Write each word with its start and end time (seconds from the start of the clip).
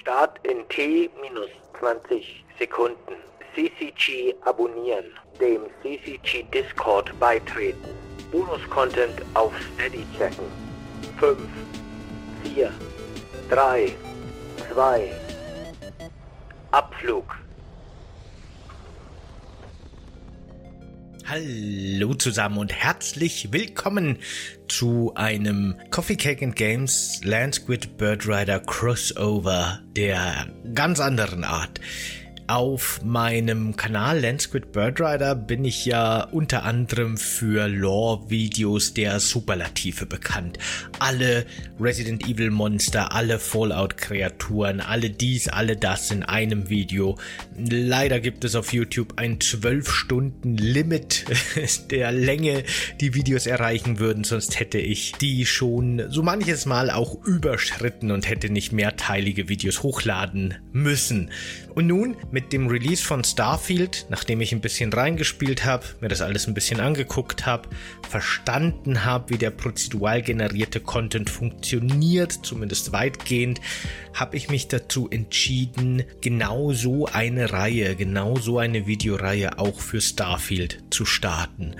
Start 0.00 0.38
in 0.44 0.64
T 0.68 1.10
minus 1.20 1.50
20 1.80 2.44
Sekunden. 2.58 3.16
CCG 3.54 4.34
abonnieren. 4.44 5.06
Dem 5.40 5.62
CCG 5.82 6.44
Discord 6.54 7.10
beitreten. 7.18 7.88
Bonus-Content 8.30 9.20
auf 9.34 9.52
Steady 9.74 10.06
checken. 10.16 10.46
5, 11.18 11.38
4, 12.44 12.72
3, 13.50 13.96
2, 14.72 15.10
Abflug. 16.70 17.24
Hallo 21.30 22.14
zusammen 22.14 22.56
und 22.56 22.72
herzlich 22.72 23.52
willkommen 23.52 24.16
zu 24.66 25.12
einem 25.14 25.74
Coffee 25.90 26.16
Cake 26.16 26.42
and 26.42 26.56
Games 26.56 27.20
Land 27.22 27.56
Squid 27.56 27.98
Bird 27.98 28.26
Rider 28.26 28.60
Crossover 28.60 29.80
der 29.94 30.46
ganz 30.72 31.00
anderen 31.00 31.44
Art. 31.44 31.82
Auf 32.50 33.02
meinem 33.04 33.76
Kanal 33.76 34.20
Landsquid 34.20 34.72
Birdrider 34.72 35.34
bin 35.34 35.66
ich 35.66 35.84
ja 35.84 36.22
unter 36.22 36.62
anderem 36.62 37.18
für 37.18 37.68
Lore-Videos 37.68 38.94
der 38.94 39.20
Superlative 39.20 40.06
bekannt. 40.06 40.58
Alle 40.98 41.44
Resident 41.78 42.26
Evil 42.26 42.50
Monster, 42.50 43.12
alle 43.12 43.38
Fallout-Kreaturen, 43.38 44.80
alle 44.80 45.10
dies, 45.10 45.48
alle 45.48 45.76
das 45.76 46.10
in 46.10 46.22
einem 46.22 46.70
Video. 46.70 47.18
Leider 47.58 48.18
gibt 48.18 48.44
es 48.44 48.54
auf 48.54 48.72
YouTube 48.72 49.18
ein 49.18 49.40
12-Stunden-Limit 49.40 51.26
der 51.90 52.12
Länge, 52.12 52.64
die 53.02 53.12
Videos 53.12 53.44
erreichen 53.44 53.98
würden, 53.98 54.24
sonst 54.24 54.58
hätte 54.58 54.78
ich 54.78 55.12
die 55.20 55.44
schon 55.44 56.04
so 56.08 56.22
manches 56.22 56.64
Mal 56.64 56.90
auch 56.90 57.22
überschritten 57.26 58.10
und 58.10 58.26
hätte 58.26 58.48
nicht 58.48 58.72
mehrteilige 58.72 59.50
Videos 59.50 59.82
hochladen 59.82 60.54
müssen. 60.72 61.30
Und 61.78 61.86
nun, 61.86 62.16
mit 62.32 62.52
dem 62.52 62.66
Release 62.66 63.04
von 63.04 63.22
Starfield, 63.22 64.06
nachdem 64.10 64.40
ich 64.40 64.50
ein 64.50 64.60
bisschen 64.60 64.92
reingespielt 64.92 65.64
habe, 65.64 65.86
mir 66.00 66.08
das 66.08 66.22
alles 66.22 66.48
ein 66.48 66.54
bisschen 66.54 66.80
angeguckt 66.80 67.46
habe, 67.46 67.68
verstanden 68.08 69.04
habe, 69.04 69.30
wie 69.30 69.38
der 69.38 69.50
prozedural 69.50 70.20
generierte 70.22 70.80
Content 70.80 71.30
funktioniert, 71.30 72.32
zumindest 72.42 72.90
weitgehend, 72.90 73.60
habe 74.12 74.36
ich 74.36 74.50
mich 74.50 74.66
dazu 74.66 75.08
entschieden, 75.08 76.02
genau 76.20 76.72
so 76.72 77.06
eine 77.06 77.52
Reihe, 77.52 77.94
genau 77.94 78.34
so 78.34 78.58
eine 78.58 78.88
Videoreihe 78.88 79.60
auch 79.60 79.78
für 79.78 80.00
Starfield 80.00 80.82
zu 80.90 81.04
starten. 81.04 81.76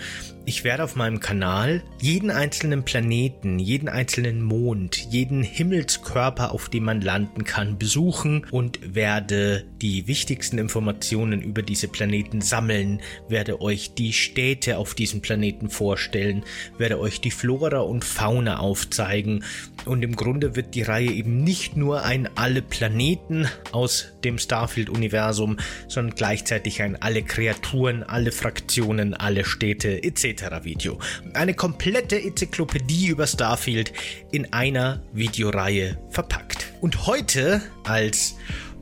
Ich 0.48 0.64
werde 0.64 0.82
auf 0.82 0.96
meinem 0.96 1.20
Kanal 1.20 1.82
jeden 2.00 2.30
einzelnen 2.30 2.82
Planeten, 2.82 3.58
jeden 3.58 3.90
einzelnen 3.90 4.40
Mond, 4.40 4.96
jeden 4.96 5.42
Himmelskörper, 5.42 6.52
auf 6.52 6.70
dem 6.70 6.84
man 6.84 7.02
landen 7.02 7.44
kann, 7.44 7.76
besuchen 7.76 8.46
und 8.50 8.94
werde 8.94 9.66
die 9.82 10.06
wichtigsten 10.06 10.56
Informationen 10.56 11.42
über 11.42 11.60
diese 11.60 11.86
Planeten 11.86 12.40
sammeln, 12.40 13.02
werde 13.28 13.60
euch 13.60 13.92
die 13.92 14.14
Städte 14.14 14.78
auf 14.78 14.94
diesem 14.94 15.20
Planeten 15.20 15.68
vorstellen, 15.68 16.44
werde 16.78 16.98
euch 16.98 17.20
die 17.20 17.30
Flora 17.30 17.80
und 17.80 18.02
Fauna 18.06 18.58
aufzeigen 18.58 19.44
und 19.84 20.02
im 20.02 20.16
Grunde 20.16 20.56
wird 20.56 20.74
die 20.74 20.82
Reihe 20.82 21.10
eben 21.10 21.44
nicht 21.44 21.76
nur 21.76 22.04
ein 22.04 22.26
alle 22.36 22.62
Planeten 22.62 23.48
aus 23.72 24.14
dem 24.24 24.38
Starfield-Universum, 24.38 25.58
sondern 25.88 26.14
gleichzeitig 26.14 26.80
ein 26.80 27.00
alle 27.00 27.22
Kreaturen, 27.22 28.02
alle 28.02 28.32
Fraktionen, 28.32 29.12
alle 29.12 29.44
Städte 29.44 30.02
etc. 30.02 30.37
Video. 30.64 30.98
Eine 31.34 31.54
komplette 31.54 32.20
Enzyklopädie 32.20 33.08
über 33.08 33.26
Starfield 33.26 33.92
in 34.30 34.52
einer 34.52 35.02
Videoreihe 35.12 35.98
verpackt. 36.10 36.72
Und 36.80 37.06
heute 37.06 37.60
als 37.84 38.36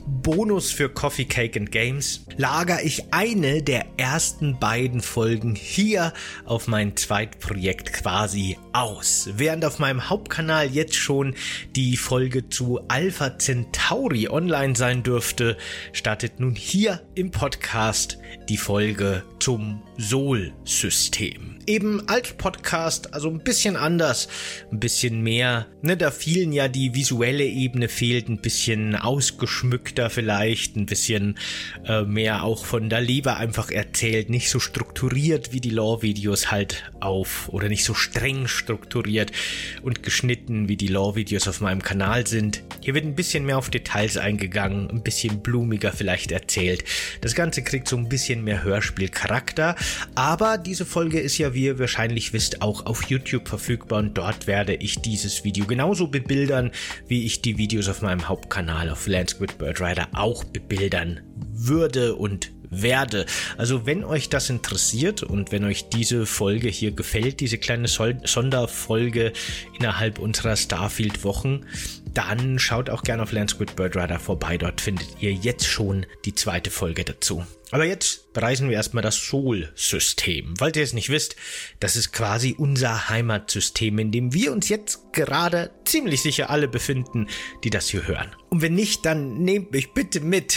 Bonus 0.09 0.71
für 0.71 0.89
Coffee 0.89 1.25
Cake 1.25 1.59
and 1.59 1.73
Games 1.73 2.25
lager 2.37 2.85
ich 2.85 3.13
eine 3.13 3.63
der 3.63 3.87
ersten 3.97 4.59
beiden 4.59 5.01
Folgen 5.01 5.57
hier 5.57 6.13
auf 6.45 6.69
mein 6.69 6.97
Zweitprojekt 6.97 7.93
quasi 7.93 8.57
aus. 8.73 9.29
Während 9.35 9.65
auf 9.65 9.81
meinem 9.81 10.09
Hauptkanal 10.09 10.69
jetzt 10.69 10.95
schon 10.95 11.35
die 11.75 11.97
Folge 11.97 12.49
zu 12.49 12.81
Alpha 12.87 13.37
Centauri 13.37 14.29
online 14.29 14.77
sein 14.77 15.03
dürfte, 15.03 15.57
startet 15.93 16.39
nun 16.39 16.55
hier 16.55 17.03
im 17.17 17.33
Podcast 17.33 18.19
die 18.49 18.59
Folge 18.59 19.25
zum 19.41 19.83
Sol-System 19.99 21.57
eben 21.67 22.09
als 22.09 22.33
Podcast, 22.33 23.13
also 23.13 23.29
ein 23.29 23.41
bisschen 23.41 23.77
anders, 23.77 24.29
ein 24.71 24.81
bisschen 24.81 25.23
mehr. 25.23 25.67
Ne, 25.83 25.97
da 25.97 26.11
vielen 26.11 26.53
ja 26.53 26.69
die 26.69 26.95
visuelle 26.95 27.45
Ebene 27.45 27.89
fehlt, 27.89 28.29
ein 28.29 28.41
bisschen 28.41 28.95
ausgeschmückter 28.95 30.11
vielleicht, 30.11 30.77
ein 30.77 30.87
bisschen 30.87 31.39
äh, 31.85 32.03
mehr 32.03 32.45
auch 32.45 32.65
von 32.65 32.89
der 32.89 33.01
Leber 33.01 33.37
einfach 33.37 33.71
erzählt, 33.71 34.31
nicht 34.31 34.51
so 34.51 34.61
strukturiert 34.61 35.53
wie 35.53 35.61
die 35.61 35.71
Lore-Videos 35.71 36.51
halt 36.51 36.91
auf 37.01 37.49
oder 37.49 37.69
nicht 37.69 37.85
so 37.85 37.95
streng 37.95 38.47
strukturiert 38.47 39.33
und 39.83 40.03
geschnitten 40.03 40.69
wie 40.69 40.77
die 40.77 40.89
Lore-Videos 40.89 41.49
auf 41.49 41.61
meinem 41.61 41.83
Kanal 41.83 42.27
sind. 42.27 42.63
Hier 42.81 42.95
wird 42.95 43.05
ein 43.05 43.17
bisschen 43.17 43.45
mehr 43.45 43.59
auf 43.59 43.71
Details 43.71 44.17
eingegangen, 44.17 44.89
ein 44.91 45.03
bisschen 45.03 45.43
blumiger 45.43 45.93
vielleicht 45.93 46.31
erzählt. 46.31 46.85
Das 47.21 47.35
Ganze 47.35 47.63
kriegt 47.63 47.89
so 47.89 47.97
ein 47.97 48.09
bisschen 48.09 48.45
mehr 48.45 48.63
Hörspielcharakter, 48.63 49.75
aber 50.15 50.59
diese 50.59 50.85
Folge 50.85 51.21
ist 51.21 51.39
ja 51.39 51.55
wie 51.55 51.65
ihr 51.65 51.79
wahrscheinlich 51.79 52.33
wisst, 52.33 52.63
auch 52.63 52.87
auf 52.87 53.05
YouTube 53.05 53.49
verfügbar 53.49 54.01
und 54.01 54.17
dort 54.17 54.47
werde 54.47 54.75
ich 54.75 55.01
dieses 55.01 55.45
Video 55.45 55.67
genauso 55.67 56.09
bebildern, 56.09 56.71
wie 57.09 57.25
ich 57.25 57.43
die 57.43 57.59
Videos 57.59 57.89
auf 57.89 58.03
meinem 58.03 58.29
Hauptkanal 58.29 58.91
auf 58.91 59.07
Landsquid 59.07 59.59
Bird 59.59 59.81
Rider 59.81 60.09
auch 60.13 60.45
bebildern 60.45 61.21
würde 61.53 62.15
und 62.15 62.53
werde. 62.71 63.27
Also 63.57 63.87
wenn 63.87 64.05
euch 64.05 64.29
das 64.29 64.51
interessiert 64.51 65.23
und 65.23 65.53
wenn 65.53 65.65
euch 65.65 65.89
diese 65.89 66.27
Folge 66.27 66.69
hier 66.69 66.93
gefällt, 66.93 67.41
diese 67.41 67.59
kleine 67.59 67.89
Sonderfolge 67.89 69.33
innerhalb 69.79 70.19
unserer 70.19 70.57
Starfield-Wochen, 70.57 71.65
dann 72.17 72.59
schaut 72.59 72.89
auch 72.89 73.03
gerne 73.03 73.23
auf 73.23 73.33
Landsquid 73.33 73.77
Bird 73.77 73.95
Rider 73.95 74.19
vorbei. 74.19 74.57
Dort 74.57 74.81
findet 74.81 75.21
ihr 75.21 75.33
jetzt 75.33 75.67
schon 75.67 76.07
die 76.25 76.35
zweite 76.35 76.71
Folge 76.71 77.05
dazu. 77.05 77.45
Aber 77.73 77.85
jetzt 77.85 78.33
bereisen 78.33 78.71
wir 78.71 78.77
erstmal 78.77 79.03
das 79.03 79.17
Sol-System. 79.29 80.55
Weil 80.59 80.75
ihr 80.77 80.83
es 80.83 80.95
nicht 80.95 81.11
wisst, 81.11 81.37
das 81.79 81.95
ist 81.97 82.13
quasi 82.13 82.55
unser 82.57 83.11
Heimatsystem, 83.11 83.99
in 83.99 84.13
dem 84.13 84.33
wir 84.33 84.53
uns 84.53 84.69
jetzt 84.71 85.13
gerade 85.13 85.73
ziemlich 85.85 86.23
sicher 86.23 86.49
alle 86.49 86.69
befinden, 86.69 87.27
die 87.65 87.71
das 87.71 87.89
hier 87.89 88.07
hören. 88.07 88.35
Und 88.49 88.63
wenn 88.63 88.75
nicht, 88.75 89.05
dann 89.05 89.43
nehmt 89.43 89.73
mich 89.73 89.93
bitte 89.93 90.21
mit. 90.21 90.57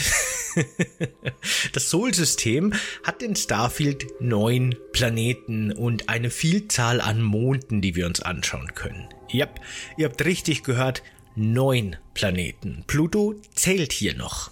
das 1.74 1.90
Sol-System 1.90 2.74
hat 3.03 3.22
in 3.22 3.36
Starfield 3.36 4.08
neun 4.22 4.75
Planeten 4.94 5.74
und 5.74 6.08
eine 6.08 6.30
Vielzahl 6.30 7.02
an 7.02 7.22
Monden, 7.22 7.81
die 7.81 7.96
wir 7.96 8.06
uns 8.06 8.22
anschauen 8.22 8.75
können. 8.75 9.09
Yep, 9.34 9.59
ihr 9.98 10.08
habt 10.08 10.24
richtig 10.25 10.64
gehört, 10.64 11.03
neun 11.39 11.95
Planeten. 12.13 12.83
Pluto 12.85 13.35
zählt 13.55 13.94
hier 13.94 14.13
noch. 14.16 14.51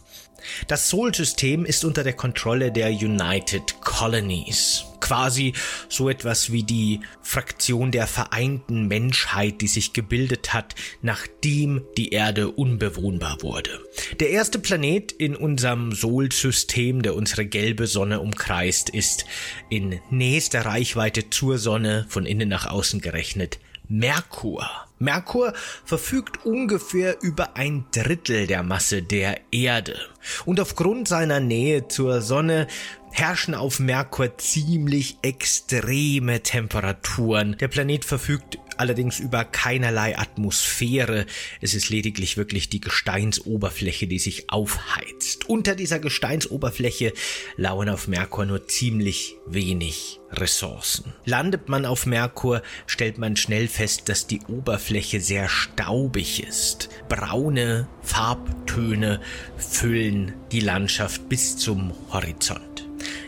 Das 0.68 0.90
Sol-System 0.90 1.66
ist 1.66 1.84
unter 1.84 2.04
der 2.04 2.14
Kontrolle 2.14 2.72
der 2.72 2.90
United 2.90 3.82
Colonies. 3.82 4.86
Quasi 5.02 5.54
so 5.90 6.10
etwas 6.10 6.52
wie 6.52 6.64
die 6.64 7.02
Fraktion 7.22 7.92
der 7.92 8.08
vereinten 8.08 8.88
Menschheit, 8.88 9.62
die 9.62 9.68
sich 9.68 9.94
gebildet 9.94 10.54
hat, 10.54 10.76
nachdem 11.02 11.84
die 11.98 12.10
Erde 12.10 12.50
unbewohnbar 12.50 13.42
wurde. 13.42 13.80
Der 14.20 14.30
erste 14.30 14.60
Planet 14.60 15.12
in 15.12 15.36
unserem 15.36 15.92
Sol-System, 15.92 17.02
der 17.02 17.16
unsere 17.16 17.46
gelbe 17.46 17.88
Sonne 17.88 18.20
umkreist, 18.22 18.90
ist 18.90 19.26
in 19.70 20.00
nächster 20.10 20.66
Reichweite 20.66 21.30
zur 21.30 21.58
Sonne, 21.58 22.06
von 22.10 22.26
innen 22.26 22.50
nach 22.50 22.66
außen 22.68 23.02
gerechnet, 23.02 23.60
Merkur. 23.90 24.68
Merkur 25.00 25.54
verfügt 25.86 26.46
ungefähr 26.46 27.22
über 27.22 27.56
ein 27.56 27.86
Drittel 27.92 28.48
der 28.48 28.64
Masse 28.64 29.04
der 29.04 29.40
Erde. 29.52 29.98
Und 30.46 30.60
aufgrund 30.60 31.08
seiner 31.08 31.40
Nähe 31.40 31.88
zur 31.88 32.22
Sonne 32.22 32.68
herrschen 33.12 33.56
auf 33.56 33.80
Merkur 33.80 34.38
ziemlich 34.38 35.18
extreme 35.22 36.44
Temperaturen. 36.44 37.58
Der 37.58 37.68
Planet 37.68 38.06
verfügt 38.06 38.60
allerdings 38.78 39.20
über 39.20 39.44
keinerlei 39.44 40.18
Atmosphäre. 40.18 41.26
Es 41.62 41.74
ist 41.74 41.90
lediglich 41.90 42.38
wirklich 42.38 42.70
die 42.70 42.82
Gesteinsoberfläche, 42.82 44.08
die 44.08 44.20
sich 44.20 44.50
aufheizt. 44.50 45.50
Unter 45.50 45.76
dieser 45.76 46.00
Gesteinsoberfläche 46.00 47.14
lauern 47.56 47.90
auf 47.90 48.08
Merkur 48.08 48.46
nur 48.46 48.68
ziemlich 48.68 49.36
wenig 49.46 50.20
Ressourcen. 50.32 51.14
Landet 51.26 51.70
man 51.70 51.86
auf 51.86 52.06
Merkur, 52.06 52.62
stellt 52.86 53.18
man 53.18 53.36
schnell 53.36 53.68
fest, 53.68 54.10
dass 54.10 54.28
die 54.28 54.42
Oberfläche 54.48 55.22
sehr 55.22 55.50
staubig 55.50 56.46
ist. 56.46 56.90
Braune 57.10 57.88
Farbtöne 58.02 59.22
füllen 59.58 60.34
die 60.52 60.60
Landschaft 60.60 61.30
bis 61.30 61.58
zum 61.58 61.94
Horizont. 62.12 62.67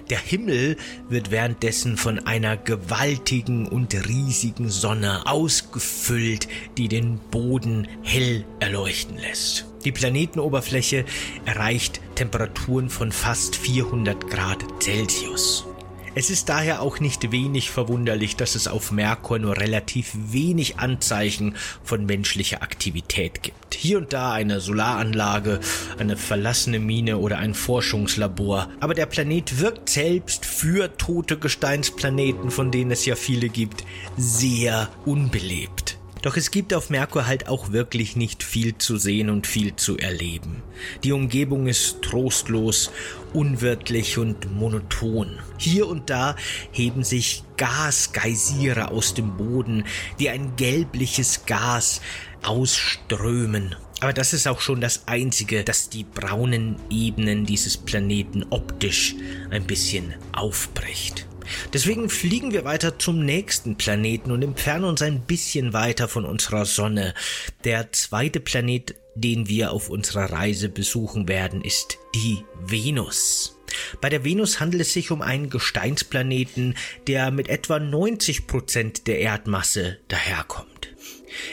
Der 0.10 0.20
Himmel 0.20 0.76
wird 1.08 1.30
währenddessen 1.30 1.96
von 1.96 2.20
einer 2.26 2.58
gewaltigen 2.58 3.68
und 3.68 3.94
riesigen 4.08 4.70
Sonne 4.70 5.28
ausgefüllt, 5.28 6.48
die 6.78 6.88
den 6.88 7.20
Boden 7.30 7.88
hell 8.02 8.44
erleuchten 8.60 9.18
lässt. 9.18 9.68
Die 9.86 9.92
Planetenoberfläche 9.92 11.06
erreicht 11.46 12.02
Temperaturen 12.16 12.90
von 12.90 13.12
fast 13.12 13.56
400 13.56 14.30
Grad 14.30 14.66
Celsius. 14.82 15.69
Es 16.16 16.30
ist 16.30 16.50
daher 16.50 16.82
auch 16.82 17.00
nicht 17.00 17.32
wenig 17.32 17.70
verwunderlich, 17.70 18.36
dass 18.36 18.56
es 18.56 18.68
auf 18.68 18.92
Merkur 18.92 19.38
nur 19.40 19.58
relativ 19.58 20.12
wenig 20.16 20.80
Anzeichen 20.80 21.56
von 21.84 22.06
menschlicher 22.06 22.64
Aktivität 22.64 23.44
gibt. 23.44 23.76
Hier 23.76 24.00
und 24.00 24.12
da 24.12 24.32
eine 24.32 24.60
Solaranlage, 24.60 25.60
eine 26.00 26.18
verlassene 26.18 26.80
Mine 26.80 27.18
oder 27.18 27.38
ein 27.38 27.54
Forschungslabor. 27.54 28.70
Aber 28.80 28.94
der 28.94 29.06
Planet 29.06 29.60
wirkt 29.60 29.90
selbst 29.90 30.46
für 30.46 30.98
tote 30.98 31.38
Gesteinsplaneten, 31.38 32.50
von 32.50 32.72
denen 32.72 32.92
es 32.92 33.06
ja 33.06 33.16
viele 33.16 33.50
gibt, 33.50 33.86
sehr 34.18 34.90
unbelebt. 35.06 35.99
Doch 36.22 36.36
es 36.36 36.52
gibt 36.52 36.74
auf 36.74 36.90
Merkur 36.90 37.28
halt 37.28 37.48
auch 37.48 37.72
wirklich 37.72 38.16
nicht 38.16 38.44
viel 38.44 38.78
zu 38.78 38.98
sehen 38.98 39.30
und 39.30 39.48
viel 39.48 39.76
zu 39.78 39.98
erleben. 39.98 40.62
Die 41.04 41.14
Umgebung 41.14 41.68
ist 41.68 42.02
trostlos, 42.02 42.92
unwirtlich 43.34 44.18
und 44.18 44.52
monoton. 44.54 45.40
Hier 45.58 45.88
und 45.88 46.10
da 46.10 46.36
heben 46.72 47.04
sich 47.04 47.44
Gasgeysire 47.56 48.92
aus 48.92 49.14
dem 49.14 49.38
Boden, 49.38 49.86
die 50.20 50.30
ein 50.30 50.56
gelbliches 50.58 51.46
Gas 51.46 52.02
ausströmen. 52.44 53.76
Aber 54.02 54.14
das 54.14 54.34
ist 54.34 54.48
auch 54.48 54.62
schon 54.62 54.82
das 54.82 55.08
Einzige, 55.08 55.64
das 55.64 55.90
die 55.90 56.04
braunen 56.04 56.78
Ebenen 56.90 57.46
dieses 57.46 57.78
Planeten 57.78 58.46
optisch 58.50 59.16
ein 59.52 59.66
bisschen 59.66 60.16
aufbricht. 60.32 61.29
Deswegen 61.74 62.10
fliegen 62.10 62.52
wir 62.52 62.66
weiter 62.66 63.00
zum 63.00 63.24
nächsten 63.24 63.76
Planeten 63.76 64.32
und 64.32 64.44
entfernen 64.44 64.86
uns 64.86 65.02
ein 65.02 65.22
bisschen 65.22 65.74
weiter 65.74 66.08
von 66.08 66.26
unserer 66.26 66.66
Sonne. 66.66 67.14
Der 67.64 67.92
zweite 67.92 68.40
Planet, 68.40 68.96
den 69.16 69.48
wir 69.48 69.72
auf 69.72 69.90
unserer 69.90 70.32
Reise 70.32 70.70
besuchen 70.70 71.28
werden, 71.28 71.62
ist 71.62 71.98
die 72.16 72.44
Venus. 72.62 73.56
Bei 74.02 74.10
der 74.10 74.24
Venus 74.24 74.60
handelt 74.60 74.82
es 74.82 74.94
sich 74.94 75.12
um 75.12 75.22
einen 75.22 75.50
Gesteinsplaneten, 75.50 76.76
der 77.08 77.32
mit 77.32 77.50
etwa 77.50 77.80
90 77.80 78.48
Prozent 78.48 79.08
der 79.08 79.20
Erdmasse 79.20 80.00
daherkommt. 80.08 80.90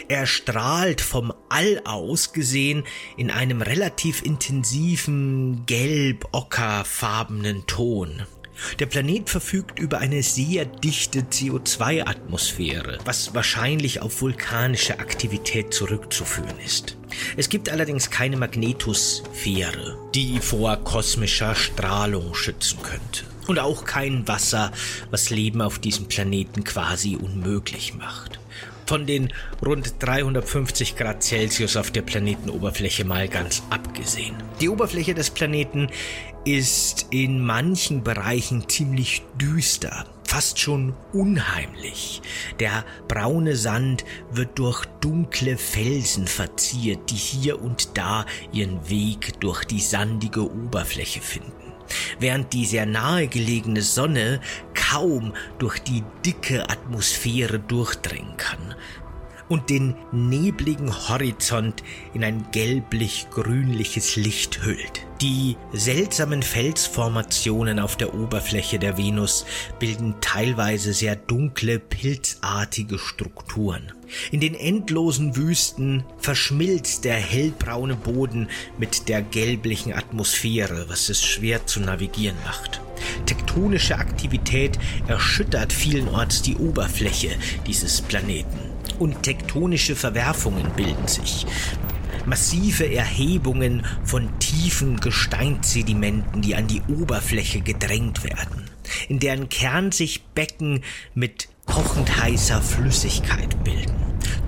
Er 0.08 0.26
strahlt 0.26 1.00
vom 1.00 1.32
All 1.48 1.80
aus 1.84 2.32
gesehen 2.32 2.84
in 3.16 3.30
einem 3.30 3.62
relativ 3.62 4.22
intensiven 4.22 5.64
gelb-ockerfarbenen 5.66 7.66
Ton. 7.66 8.22
Der 8.78 8.86
Planet 8.86 9.28
verfügt 9.28 9.78
über 9.78 9.98
eine 9.98 10.22
sehr 10.22 10.64
dichte 10.64 11.20
CO2-Atmosphäre, 11.20 12.98
was 13.04 13.34
wahrscheinlich 13.34 14.02
auf 14.02 14.20
vulkanische 14.20 14.98
Aktivität 14.98 15.74
zurückzuführen 15.74 16.58
ist. 16.64 16.96
Es 17.36 17.48
gibt 17.48 17.68
allerdings 17.68 18.10
keine 18.10 18.36
Magnetosphäre, 18.36 19.98
die 20.14 20.38
vor 20.40 20.76
kosmischer 20.78 21.54
Strahlung 21.54 22.34
schützen 22.34 22.78
könnte. 22.82 23.24
Und 23.46 23.58
auch 23.58 23.84
kein 23.84 24.26
Wasser, 24.26 24.72
was 25.10 25.30
Leben 25.30 25.62
auf 25.62 25.78
diesem 25.78 26.08
Planeten 26.08 26.64
quasi 26.64 27.16
unmöglich 27.16 27.94
macht 27.94 28.40
von 28.86 29.06
den 29.06 29.32
rund 29.64 29.94
350 29.98 30.96
Grad 30.96 31.22
Celsius 31.22 31.76
auf 31.76 31.90
der 31.90 32.02
Planetenoberfläche 32.02 33.04
mal 33.04 33.28
ganz 33.28 33.62
abgesehen. 33.70 34.36
Die 34.60 34.68
Oberfläche 34.68 35.14
des 35.14 35.30
Planeten 35.30 35.88
ist 36.44 37.08
in 37.10 37.44
manchen 37.44 38.04
Bereichen 38.04 38.68
ziemlich 38.68 39.22
düster, 39.34 40.06
fast 40.24 40.60
schon 40.60 40.94
unheimlich. 41.12 42.22
Der 42.60 42.84
braune 43.08 43.56
Sand 43.56 44.04
wird 44.30 44.58
durch 44.58 44.84
dunkle 45.00 45.56
Felsen 45.56 46.28
verziert, 46.28 47.10
die 47.10 47.16
hier 47.16 47.60
und 47.60 47.98
da 47.98 48.26
ihren 48.52 48.88
Weg 48.88 49.40
durch 49.40 49.64
die 49.64 49.80
sandige 49.80 50.48
Oberfläche 50.48 51.20
finden 51.20 51.55
während 52.18 52.52
die 52.52 52.66
sehr 52.66 52.86
nahe 52.86 53.28
gelegene 53.28 53.82
Sonne 53.82 54.40
kaum 54.74 55.32
durch 55.58 55.78
die 55.78 56.02
dicke 56.24 56.68
Atmosphäre 56.68 57.58
durchdringen 57.58 58.36
kann 58.36 58.74
und 59.48 59.70
den 59.70 59.94
nebligen 60.12 61.08
Horizont 61.08 61.82
in 62.14 62.24
ein 62.24 62.46
gelblich-grünliches 62.50 64.16
Licht 64.16 64.64
hüllt. 64.64 65.06
Die 65.20 65.56
seltsamen 65.72 66.42
Felsformationen 66.42 67.78
auf 67.78 67.96
der 67.96 68.14
Oberfläche 68.14 68.78
der 68.78 68.98
Venus 68.98 69.46
bilden 69.78 70.16
teilweise 70.20 70.92
sehr 70.92 71.16
dunkle, 71.16 71.78
pilzartige 71.78 72.98
Strukturen. 72.98 73.92
In 74.30 74.40
den 74.40 74.54
endlosen 74.54 75.36
Wüsten 75.36 76.04
verschmilzt 76.18 77.04
der 77.04 77.16
hellbraune 77.16 77.96
Boden 77.96 78.48
mit 78.78 79.08
der 79.08 79.22
gelblichen 79.22 79.92
Atmosphäre, 79.92 80.86
was 80.88 81.08
es 81.08 81.24
schwer 81.24 81.66
zu 81.66 81.80
navigieren 81.80 82.36
macht. 82.44 82.80
Tektonische 83.26 83.98
Aktivität 83.98 84.78
erschüttert 85.06 85.72
vielenorts 85.72 86.42
die 86.42 86.56
Oberfläche 86.56 87.30
dieses 87.66 88.00
Planeten 88.00 88.58
und 88.98 89.22
tektonische 89.22 89.96
Verwerfungen 89.96 90.70
bilden 90.76 91.08
sich. 91.08 91.46
Massive 92.24 92.92
Erhebungen 92.92 93.86
von 94.04 94.28
tiefen 94.40 94.98
Gesteinssedimenten, 94.98 96.42
die 96.42 96.56
an 96.56 96.66
die 96.66 96.82
Oberfläche 96.88 97.60
gedrängt 97.60 98.24
werden, 98.24 98.64
in 99.08 99.20
deren 99.20 99.48
Kern 99.48 99.92
sich 99.92 100.24
Becken 100.34 100.82
mit 101.14 101.48
kochend 101.66 102.22
heißer 102.22 102.62
Flüssigkeit 102.62 103.62
bilden. 103.64 103.94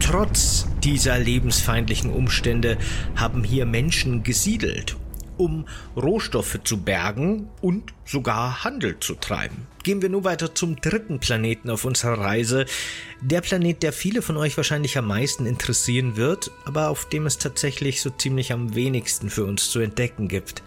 Trotz 0.00 0.66
dieser 0.82 1.18
lebensfeindlichen 1.18 2.10
Umstände 2.10 2.78
haben 3.14 3.44
hier 3.44 3.66
Menschen 3.66 4.22
gesiedelt 4.22 4.96
um 5.38 5.66
Rohstoffe 5.96 6.58
zu 6.64 6.82
bergen 6.82 7.48
und 7.62 7.94
sogar 8.04 8.64
Handel 8.64 8.98
zu 9.00 9.14
treiben. 9.14 9.66
Gehen 9.82 10.02
wir 10.02 10.08
nun 10.08 10.24
weiter 10.24 10.54
zum 10.54 10.76
dritten 10.76 11.20
Planeten 11.20 11.70
auf 11.70 11.84
unserer 11.84 12.18
Reise. 12.18 12.66
Der 13.22 13.40
Planet, 13.40 13.82
der 13.82 13.92
viele 13.92 14.20
von 14.20 14.36
euch 14.36 14.56
wahrscheinlich 14.56 14.98
am 14.98 15.06
meisten 15.06 15.46
interessieren 15.46 16.16
wird, 16.16 16.50
aber 16.64 16.88
auf 16.88 17.08
dem 17.08 17.26
es 17.26 17.38
tatsächlich 17.38 18.02
so 18.02 18.10
ziemlich 18.10 18.52
am 18.52 18.74
wenigsten 18.74 19.30
für 19.30 19.44
uns 19.44 19.70
zu 19.70 19.78
entdecken 19.78 20.28
gibt, 20.28 20.62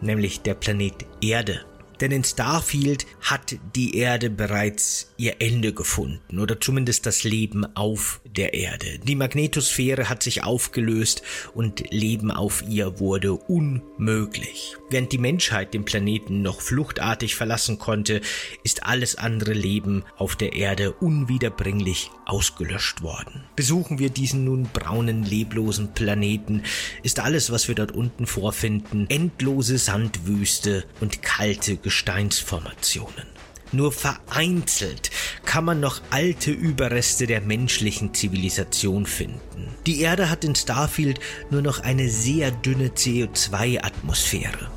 nämlich 0.00 0.42
der 0.42 0.54
Planet 0.54 1.06
Erde. 1.20 1.64
Denn 2.00 2.12
in 2.12 2.24
Starfield 2.24 3.06
hat 3.20 3.56
die 3.74 3.96
Erde 3.96 4.30
bereits 4.30 5.12
ihr 5.16 5.36
Ende 5.40 5.72
gefunden 5.72 6.38
oder 6.38 6.60
zumindest 6.60 7.04
das 7.06 7.24
Leben 7.24 7.64
auf 7.76 8.20
der 8.24 8.54
Erde. 8.54 8.98
Die 9.00 9.16
Magnetosphäre 9.16 10.08
hat 10.08 10.22
sich 10.22 10.42
aufgelöst 10.44 11.22
und 11.54 11.92
Leben 11.92 12.30
auf 12.30 12.62
ihr 12.66 13.00
wurde 13.00 13.34
unmöglich. 13.34 14.76
Während 14.88 15.12
die 15.12 15.18
Menschheit 15.18 15.74
den 15.74 15.84
Planeten 15.84 16.42
noch 16.42 16.60
fluchtartig 16.60 17.36
verlassen 17.36 17.78
konnte, 17.78 18.20
ist 18.64 18.84
alles 18.84 19.16
andere 19.16 19.52
Leben 19.52 20.04
auf 20.16 20.36
der 20.36 20.54
Erde 20.54 20.92
unwiederbringlich 20.92 22.10
ausgelöscht 22.24 23.02
worden. 23.02 23.44
Besuchen 23.56 23.98
wir 23.98 24.10
diesen 24.10 24.44
nun 24.44 24.68
braunen, 24.72 25.24
leblosen 25.24 25.92
Planeten, 25.92 26.62
ist 27.02 27.20
alles, 27.20 27.50
was 27.50 27.68
wir 27.68 27.74
dort 27.74 27.92
unten 27.92 28.26
vorfinden, 28.26 29.06
endlose 29.08 29.78
Sandwüste 29.78 30.84
und 31.00 31.22
kalte 31.22 31.76
Gesteinsformationen. 31.90 33.26
Nur 33.72 33.90
vereinzelt 33.90 35.10
kann 35.44 35.64
man 35.64 35.80
noch 35.80 36.00
alte 36.10 36.52
Überreste 36.52 37.26
der 37.26 37.40
menschlichen 37.40 38.14
Zivilisation 38.14 39.06
finden. 39.06 39.74
Die 39.86 40.00
Erde 40.00 40.30
hat 40.30 40.44
in 40.44 40.54
Starfield 40.54 41.18
nur 41.50 41.62
noch 41.62 41.80
eine 41.80 42.08
sehr 42.08 42.52
dünne 42.52 42.90
CO2-Atmosphäre. 42.90 44.70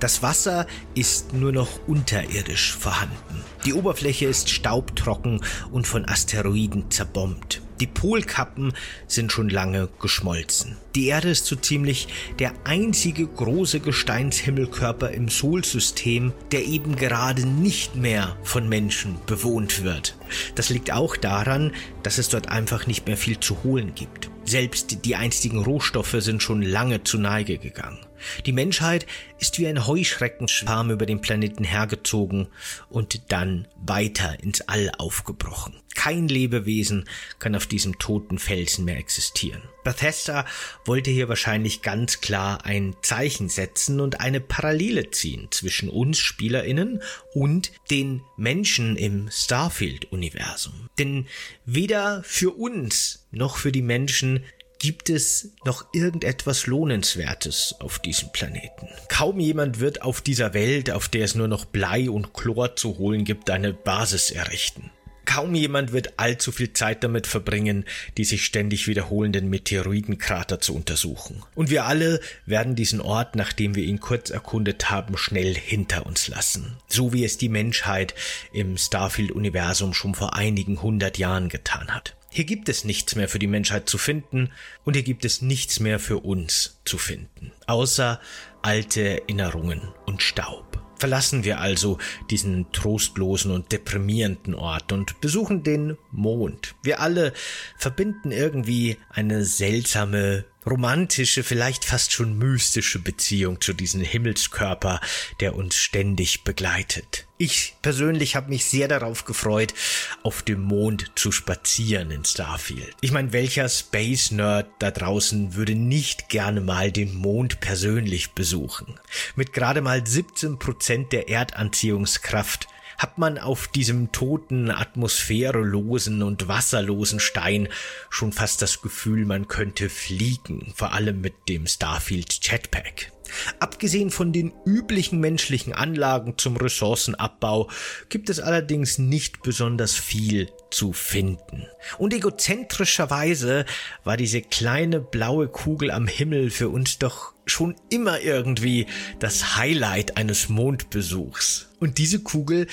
Das 0.00 0.22
Wasser 0.22 0.66
ist 0.94 1.34
nur 1.34 1.52
noch 1.52 1.86
unterirdisch 1.86 2.72
vorhanden. 2.72 3.44
Die 3.66 3.74
Oberfläche 3.74 4.24
ist 4.24 4.48
staubtrocken 4.48 5.44
und 5.70 5.86
von 5.86 6.08
Asteroiden 6.08 6.90
zerbombt. 6.90 7.60
Die 7.82 7.88
Polkappen 7.88 8.74
sind 9.08 9.32
schon 9.32 9.48
lange 9.48 9.88
geschmolzen. 10.00 10.76
Die 10.94 11.08
Erde 11.08 11.30
ist 11.30 11.46
so 11.46 11.56
ziemlich 11.56 12.06
der 12.38 12.52
einzige 12.62 13.26
große 13.26 13.80
Gesteinshimmelkörper 13.80 15.10
im 15.10 15.28
Solsystem, 15.28 16.32
der 16.52 16.64
eben 16.64 16.94
gerade 16.94 17.44
nicht 17.44 17.96
mehr 17.96 18.36
von 18.44 18.68
Menschen 18.68 19.16
bewohnt 19.26 19.82
wird. 19.82 20.16
Das 20.54 20.70
liegt 20.70 20.92
auch 20.92 21.16
daran, 21.16 21.72
dass 22.04 22.18
es 22.18 22.28
dort 22.28 22.50
einfach 22.50 22.86
nicht 22.86 23.08
mehr 23.08 23.16
viel 23.16 23.40
zu 23.40 23.64
holen 23.64 23.96
gibt. 23.96 24.30
Selbst 24.44 25.04
die 25.04 25.16
einstigen 25.16 25.64
Rohstoffe 25.64 26.14
sind 26.18 26.40
schon 26.40 26.62
lange 26.62 27.02
zu 27.02 27.18
Neige 27.18 27.58
gegangen. 27.58 27.98
Die 28.46 28.52
Menschheit 28.52 29.06
ist 29.38 29.58
wie 29.58 29.66
ein 29.66 29.86
Heuschreckenschwarm 29.86 30.90
über 30.90 31.06
den 31.06 31.20
Planeten 31.20 31.64
hergezogen 31.64 32.48
und 32.88 33.32
dann 33.32 33.68
weiter 33.76 34.42
ins 34.42 34.60
All 34.62 34.90
aufgebrochen. 34.98 35.74
Kein 35.94 36.28
Lebewesen 36.28 37.04
kann 37.38 37.54
auf 37.54 37.66
diesem 37.66 37.98
toten 37.98 38.38
Felsen 38.38 38.84
mehr 38.84 38.96
existieren. 38.96 39.62
Bethesda 39.84 40.46
wollte 40.84 41.10
hier 41.10 41.28
wahrscheinlich 41.28 41.82
ganz 41.82 42.20
klar 42.20 42.64
ein 42.64 42.94
Zeichen 43.02 43.48
setzen 43.48 44.00
und 44.00 44.20
eine 44.20 44.40
Parallele 44.40 45.10
ziehen 45.10 45.48
zwischen 45.50 45.88
uns 45.88 46.18
Spielerinnen 46.18 47.02
und 47.34 47.72
den 47.90 48.22
Menschen 48.36 48.96
im 48.96 49.28
Starfield-Universum. 49.30 50.88
Denn 50.98 51.26
weder 51.66 52.22
für 52.24 52.52
uns 52.52 53.26
noch 53.30 53.56
für 53.56 53.72
die 53.72 53.82
Menschen 53.82 54.44
Gibt 54.82 55.10
es 55.10 55.52
noch 55.64 55.86
irgendetwas 55.92 56.66
Lohnenswertes 56.66 57.76
auf 57.78 58.00
diesem 58.00 58.32
Planeten? 58.32 58.88
Kaum 59.08 59.38
jemand 59.38 59.78
wird 59.78 60.02
auf 60.02 60.20
dieser 60.20 60.54
Welt, 60.54 60.90
auf 60.90 61.08
der 61.08 61.24
es 61.24 61.36
nur 61.36 61.46
noch 61.46 61.66
Blei 61.66 62.10
und 62.10 62.34
Chlor 62.34 62.74
zu 62.74 62.98
holen 62.98 63.24
gibt, 63.24 63.48
eine 63.48 63.72
Basis 63.72 64.32
errichten. 64.32 64.90
Kaum 65.24 65.54
jemand 65.54 65.92
wird 65.92 66.14
allzu 66.18 66.50
viel 66.50 66.72
Zeit 66.72 67.04
damit 67.04 67.28
verbringen, 67.28 67.84
die 68.16 68.24
sich 68.24 68.44
ständig 68.44 68.88
wiederholenden 68.88 69.48
Meteoritenkrater 69.48 70.58
zu 70.58 70.74
untersuchen. 70.74 71.44
Und 71.54 71.70
wir 71.70 71.84
alle 71.84 72.18
werden 72.44 72.74
diesen 72.74 73.00
Ort, 73.00 73.36
nachdem 73.36 73.76
wir 73.76 73.84
ihn 73.84 74.00
kurz 74.00 74.30
erkundet 74.30 74.90
haben, 74.90 75.16
schnell 75.16 75.54
hinter 75.54 76.06
uns 76.06 76.26
lassen. 76.26 76.76
So 76.88 77.12
wie 77.12 77.24
es 77.24 77.38
die 77.38 77.48
Menschheit 77.48 78.16
im 78.52 78.76
Starfield-Universum 78.76 79.94
schon 79.94 80.16
vor 80.16 80.34
einigen 80.34 80.82
hundert 80.82 81.18
Jahren 81.18 81.48
getan 81.48 81.94
hat. 81.94 82.16
Hier 82.34 82.44
gibt 82.46 82.70
es 82.70 82.84
nichts 82.84 83.14
mehr 83.14 83.28
für 83.28 83.38
die 83.38 83.46
Menschheit 83.46 83.90
zu 83.90 83.98
finden 83.98 84.52
und 84.84 84.94
hier 84.94 85.02
gibt 85.02 85.26
es 85.26 85.42
nichts 85.42 85.80
mehr 85.80 85.98
für 85.98 86.20
uns 86.20 86.80
zu 86.86 86.96
finden, 86.96 87.52
außer 87.66 88.22
alte 88.62 89.20
Erinnerungen 89.20 89.82
und 90.06 90.22
Staub. 90.22 90.82
Verlassen 90.98 91.44
wir 91.44 91.60
also 91.60 91.98
diesen 92.30 92.72
trostlosen 92.72 93.50
und 93.50 93.70
deprimierenden 93.70 94.54
Ort 94.54 94.92
und 94.92 95.20
besuchen 95.20 95.62
den 95.62 95.98
Mond. 96.10 96.74
Wir 96.82 97.00
alle 97.00 97.34
verbinden 97.76 98.32
irgendwie 98.32 98.96
eine 99.10 99.44
seltsame 99.44 100.46
romantische, 100.66 101.42
vielleicht 101.42 101.84
fast 101.84 102.12
schon 102.12 102.38
mystische 102.38 102.98
Beziehung 102.98 103.60
zu 103.60 103.72
diesem 103.72 104.00
Himmelskörper, 104.00 105.00
der 105.40 105.54
uns 105.54 105.76
ständig 105.76 106.44
begleitet. 106.44 107.26
Ich 107.38 107.74
persönlich 107.82 108.36
habe 108.36 108.50
mich 108.50 108.66
sehr 108.66 108.86
darauf 108.86 109.24
gefreut, 109.24 109.74
auf 110.22 110.42
dem 110.42 110.60
Mond 110.60 111.10
zu 111.16 111.32
spazieren 111.32 112.12
in 112.12 112.24
Starfield. 112.24 112.94
Ich 113.00 113.10
meine, 113.10 113.32
welcher 113.32 113.68
Space 113.68 114.30
Nerd 114.30 114.68
da 114.78 114.92
draußen 114.92 115.54
würde 115.54 115.74
nicht 115.74 116.28
gerne 116.28 116.60
mal 116.60 116.92
den 116.92 117.14
Mond 117.14 117.58
persönlich 117.58 118.30
besuchen? 118.30 119.00
Mit 119.34 119.52
gerade 119.52 119.80
mal 119.80 120.06
17 120.06 120.60
Prozent 120.60 121.12
der 121.12 121.28
Erdanziehungskraft 121.28 122.68
hat 123.02 123.18
man 123.18 123.36
auf 123.38 123.66
diesem 123.66 124.12
toten, 124.12 124.70
atmosphärelosen 124.70 126.22
und 126.22 126.46
wasserlosen 126.46 127.18
Stein 127.18 127.68
schon 128.10 128.32
fast 128.32 128.62
das 128.62 128.80
Gefühl, 128.80 129.26
man 129.26 129.48
könnte 129.48 129.88
fliegen, 129.88 130.72
vor 130.76 130.92
allem 130.92 131.20
mit 131.20 131.34
dem 131.48 131.66
Starfield 131.66 132.38
Jetpack. 132.42 133.10
Abgesehen 133.58 134.10
von 134.10 134.32
den 134.32 134.52
üblichen 134.64 135.18
menschlichen 135.18 135.72
Anlagen 135.72 136.38
zum 136.38 136.56
Ressourcenabbau 136.56 137.70
gibt 138.08 138.30
es 138.30 138.40
allerdings 138.40 138.98
nicht 138.98 139.42
besonders 139.42 139.94
viel 139.94 140.50
zu 140.70 140.92
finden. 140.92 141.66
Und 141.98 142.12
egozentrischerweise 142.12 143.64
war 144.04 144.16
diese 144.16 144.42
kleine 144.42 145.00
blaue 145.00 145.48
Kugel 145.48 145.90
am 145.90 146.06
Himmel 146.06 146.50
für 146.50 146.68
uns 146.68 146.98
doch 146.98 147.31
schon 147.46 147.74
immer 147.90 148.20
irgendwie 148.20 148.86
das 149.18 149.56
Highlight 149.56 150.16
eines 150.16 150.48
Mondbesuchs. 150.48 151.68
Und 151.80 151.98
diese 151.98 152.20
Kugel 152.20 152.66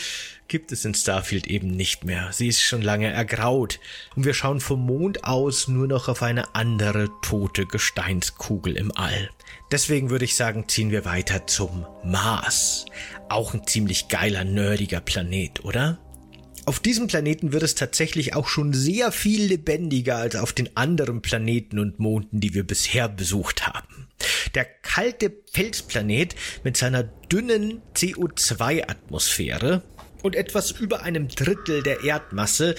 gibt 0.48 0.72
es 0.72 0.84
in 0.84 0.94
Starfield 0.94 1.48
eben 1.48 1.70
nicht 1.72 2.04
mehr. 2.04 2.30
Sie 2.32 2.48
ist 2.48 2.62
schon 2.62 2.82
lange 2.82 3.08
ergraut 3.08 3.80
und 4.16 4.26
wir 4.26 4.34
schauen 4.34 4.60
vom 4.60 4.86
Mond 4.86 5.24
aus 5.24 5.68
nur 5.68 5.88
noch 5.88 6.10
auf 6.10 6.22
eine 6.22 6.56
andere 6.56 7.10
tote 7.22 7.66
Gesteinskugel 7.66 8.76
im 8.76 8.92
All. 8.96 9.30
Deswegen 9.72 10.10
würde 10.10 10.26
ich 10.26 10.36
sagen, 10.36 10.68
ziehen 10.68 10.92
wir 10.92 11.06
weiter 11.06 11.48
zum 11.48 11.86
Mars. 12.04 12.86
Auch 13.30 13.54
ein 13.54 13.66
ziemlich 13.68 14.08
geiler, 14.08 14.44
nerdiger 14.44 15.00
Planet, 15.00 15.64
oder? 15.64 16.00
Auf 16.66 16.80
diesem 16.80 17.08
Planeten 17.08 17.54
wird 17.54 17.64
es 17.64 17.76
tatsächlich 17.76 18.36
auch 18.36 18.48
schon 18.48 18.74
sehr 18.74 19.12
viel 19.12 19.44
lebendiger 19.46 20.18
als 20.18 20.36
auf 20.36 20.54
den 20.54 20.76
anderen 20.76 21.22
Planeten 21.22 21.80
und 21.80 22.00
Monden, 22.00 22.40
die 22.40 22.54
wir 22.54 22.66
bisher 22.66 23.08
besucht 23.08 23.66
haben. 23.68 24.09
Der 24.56 24.66
kalte 24.66 25.32
Felsplanet 25.52 26.36
mit 26.64 26.78
seiner 26.78 27.04
dünnen 27.04 27.82
CO2-Atmosphäre 27.96 29.84
und 30.22 30.36
etwas 30.36 30.72
über 30.72 31.04
einem 31.04 31.28
Drittel 31.28 31.84
der 31.84 32.04
Erdmasse 32.04 32.76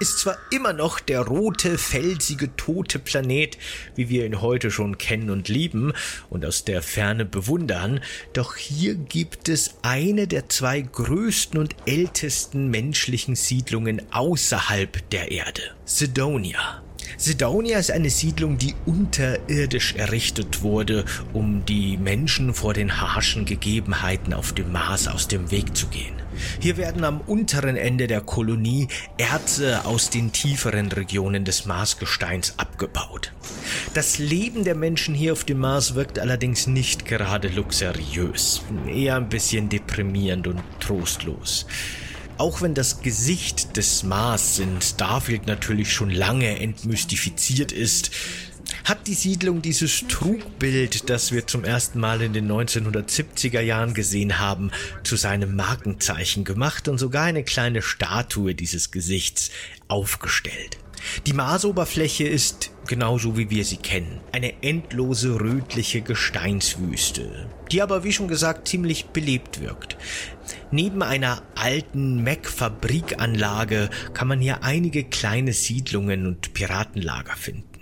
ist 0.00 0.18
zwar 0.18 0.36
immer 0.50 0.72
noch 0.72 1.00
der 1.00 1.20
rote, 1.20 1.78
felsige, 1.78 2.54
tote 2.56 2.98
Planet, 2.98 3.58
wie 3.94 4.08
wir 4.08 4.26
ihn 4.26 4.40
heute 4.40 4.70
schon 4.70 4.98
kennen 4.98 5.30
und 5.30 5.48
lieben 5.48 5.92
und 6.30 6.44
aus 6.44 6.64
der 6.64 6.82
Ferne 6.82 7.24
bewundern, 7.24 8.00
doch 8.32 8.56
hier 8.56 8.94
gibt 8.94 9.48
es 9.48 9.76
eine 9.82 10.26
der 10.26 10.48
zwei 10.48 10.80
größten 10.80 11.58
und 11.58 11.76
ältesten 11.86 12.68
menschlichen 12.68 13.36
Siedlungen 13.36 14.02
außerhalb 14.12 15.08
der 15.10 15.30
Erde, 15.30 15.62
Sidonia. 15.84 16.82
Sidonia 17.16 17.78
ist 17.78 17.90
eine 17.90 18.10
Siedlung, 18.10 18.58
die 18.58 18.74
unterirdisch 18.86 19.94
errichtet 19.94 20.62
wurde, 20.62 21.04
um 21.32 21.64
die 21.66 21.96
Menschen 21.96 22.54
vor 22.54 22.74
den 22.74 23.00
harschen 23.00 23.44
Gegebenheiten 23.44 24.34
auf 24.34 24.52
dem 24.52 24.72
Mars 24.72 25.08
aus 25.08 25.28
dem 25.28 25.50
Weg 25.50 25.76
zu 25.76 25.86
gehen. 25.88 26.14
Hier 26.60 26.76
werden 26.76 27.04
am 27.04 27.20
unteren 27.20 27.76
Ende 27.76 28.06
der 28.06 28.20
Kolonie 28.20 28.88
Erze 29.18 29.84
aus 29.84 30.10
den 30.10 30.32
tieferen 30.32 30.90
Regionen 30.90 31.44
des 31.44 31.66
Marsgesteins 31.66 32.54
abgebaut. 32.58 33.32
Das 33.94 34.18
Leben 34.18 34.64
der 34.64 34.74
Menschen 34.74 35.14
hier 35.14 35.32
auf 35.32 35.44
dem 35.44 35.58
Mars 35.58 35.94
wirkt 35.94 36.18
allerdings 36.18 36.66
nicht 36.66 37.04
gerade 37.04 37.48
luxuriös, 37.48 38.62
eher 38.88 39.16
ein 39.16 39.28
bisschen 39.28 39.68
deprimierend 39.68 40.48
und 40.48 40.62
trostlos. 40.80 41.66
Auch 42.36 42.62
wenn 42.62 42.74
das 42.74 43.00
Gesicht 43.00 43.76
des 43.76 44.02
Mars 44.02 44.58
in 44.58 44.80
Starfield 44.82 45.46
natürlich 45.46 45.92
schon 45.92 46.10
lange 46.10 46.58
entmystifiziert 46.58 47.70
ist, 47.70 48.10
hat 48.84 49.06
die 49.06 49.14
Siedlung 49.14 49.62
dieses 49.62 50.04
Trugbild, 50.08 51.08
das 51.08 51.30
wir 51.30 51.46
zum 51.46 51.64
ersten 51.64 52.00
Mal 52.00 52.22
in 52.22 52.32
den 52.32 52.50
1970er 52.50 53.60
Jahren 53.60 53.94
gesehen 53.94 54.40
haben, 54.40 54.72
zu 55.04 55.16
seinem 55.16 55.54
Markenzeichen 55.54 56.44
gemacht 56.44 56.88
und 56.88 56.98
sogar 56.98 57.24
eine 57.24 57.44
kleine 57.44 57.82
Statue 57.82 58.54
dieses 58.54 58.90
Gesichts 58.90 59.50
aufgestellt. 59.86 60.78
Die 61.26 61.34
Marsoberfläche 61.34 62.24
ist 62.24 62.70
genauso 62.86 63.36
wie 63.36 63.50
wir 63.50 63.64
sie 63.64 63.76
kennen. 63.76 64.20
Eine 64.32 64.62
endlose 64.62 65.40
rötliche 65.40 66.00
Gesteinswüste, 66.00 67.48
die 67.70 67.82
aber 67.82 68.04
wie 68.04 68.12
schon 68.12 68.28
gesagt 68.28 68.68
ziemlich 68.68 69.06
belebt 69.06 69.60
wirkt. 69.60 69.96
Neben 70.70 71.02
einer 71.02 71.42
alten 71.54 72.22
Mech-Fabrikanlage 72.22 73.90
kann 74.12 74.28
man 74.28 74.40
hier 74.40 74.62
einige 74.62 75.04
kleine 75.04 75.52
Siedlungen 75.52 76.26
und 76.26 76.52
Piratenlager 76.54 77.36
finden. 77.36 77.74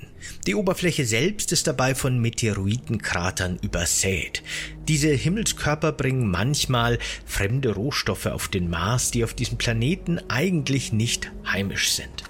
Die 0.47 0.55
Oberfläche 0.55 1.05
selbst 1.05 1.53
ist 1.53 1.67
dabei 1.67 1.95
von 1.95 2.19
Meteoritenkratern 2.19 3.59
übersät. 3.63 4.43
Diese 4.89 5.09
Himmelskörper 5.09 5.93
bringen 5.93 6.31
manchmal 6.31 6.99
fremde 7.27 7.75
Rohstoffe 7.75 8.27
auf 8.27 8.49
den 8.49 8.71
Mars, 8.71 9.11
die 9.11 9.25
auf 9.25 9.35
diesem 9.35 9.59
Planeten 9.59 10.21
eigentlich 10.29 10.93
nicht 10.93 11.33
heimisch 11.47 11.93
sind. 11.93 12.25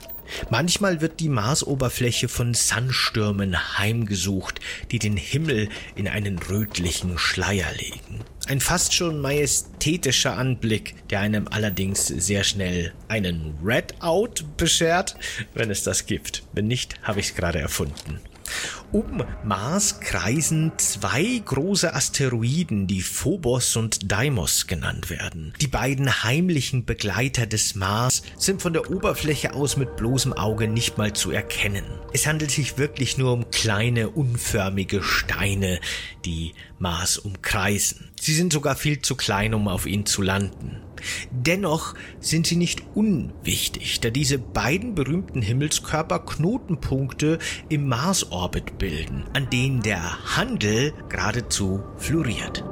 Manchmal 0.51 1.01
wird 1.01 1.21
die 1.21 1.29
Marsoberfläche 1.29 2.29
von 2.29 2.55
Sandstürmen 2.55 3.79
heimgesucht, 3.79 4.61
die 4.91 4.99
den 4.99 5.17
Himmel 5.17 5.69
in 5.95 6.09
einen 6.09 6.39
rötlichen 6.39 7.19
Schleier 7.19 7.73
legen. 7.73 8.21
Ein 8.47 8.61
fast 8.61 8.95
schon 8.95 9.21
majestätischer 9.21 10.37
Anblick, 10.37 11.09
der 11.09 11.21
einem 11.21 11.49
allerdings 11.49 12.07
sehr 12.07 12.45
schnell 12.45 12.93
einen 13.09 13.55
Red-Out 13.63 14.45
beschert, 14.57 15.17
wenn 15.55 15.71
es 15.71 15.85
das 15.85 16.07
gibt. 16.07 16.43
Wenn 16.53 16.67
nicht, 16.67 16.97
habe 17.03 17.21
ich 17.21 17.29
es 17.29 17.35
gerade 17.35 17.61
erfunden. 17.61 18.21
Um 18.93 19.25
Mars 19.43 20.01
kreisen 20.01 20.73
zwei 20.77 21.41
große 21.43 21.95
Asteroiden, 21.95 22.87
die 22.87 23.01
Phobos 23.01 23.75
und 23.75 24.13
Deimos 24.13 24.67
genannt 24.67 25.09
werden. 25.09 25.55
Die 25.63 25.67
beiden 25.67 26.23
heimlichen 26.25 26.85
Begleiter 26.85 27.47
des 27.47 27.75
Mars 27.75 28.23
sind 28.37 28.61
von 28.61 28.75
der 28.75 28.91
Oberfläche 28.91 29.55
aus 29.55 29.79
mit 29.79 29.97
bloßem 29.97 30.35
Auge 30.35 30.69
nicht 30.69 30.99
mal 30.99 31.15
zu 31.15 31.31
erkennen. 31.31 31.87
Es 32.13 32.27
handelt 32.27 32.51
sich 32.51 32.77
wirklich 32.77 33.17
nur 33.17 33.33
um 33.33 33.51
kleine, 33.51 34.11
unförmige 34.11 35.03
Steine, 35.03 35.81
die 36.27 36.53
Mars 36.79 37.17
umkreisen. 37.17 38.11
Sie 38.21 38.35
sind 38.35 38.53
sogar 38.53 38.77
viel 38.77 39.01
zu 39.01 39.17
klein, 39.17 39.55
um 39.55 39.69
auf 39.69 39.87
ihn 39.87 40.05
zu 40.05 40.21
landen. 40.21 40.83
Dennoch 41.31 41.95
sind 42.21 42.47
sie 42.47 42.57
nicht 42.57 42.83
unwichtig, 42.95 44.01
da 44.01 44.11
diese 44.11 44.39
beiden 44.39 44.95
berühmten 44.95 45.43
Himmelskörper 45.43 46.21
Knotenpunkte 46.21 47.39
im 47.69 47.89
Marsorbit 47.89 48.79
bilden, 48.79 49.25
an 49.33 49.51
denen 49.51 49.83
der 49.83 50.37
Handel 50.37 50.93
geradezu 51.09 51.83
floriert. 51.97 52.65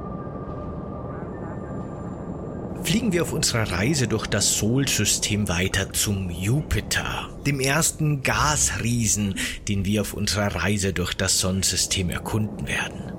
Fliegen 2.83 3.13
wir 3.13 3.23
auf 3.23 3.33
unserer 3.33 3.71
Reise 3.71 4.09
durch 4.09 4.27
das 4.27 4.59
Sol-System 4.59 5.49
weiter 5.49 5.93
zum 5.93 6.31
Jupiter, 6.31 7.29
dem 7.47 7.61
ersten 7.61 8.23
Gasriesen, 8.23 9.35
den 9.69 9.85
wir 9.85 10.01
auf 10.01 10.15
unserer 10.15 10.55
Reise 10.55 10.93
durch 10.93 11.13
das 11.15 11.39
Sonnensystem 11.41 12.09
erkunden 12.09 12.67
werden. 12.67 13.13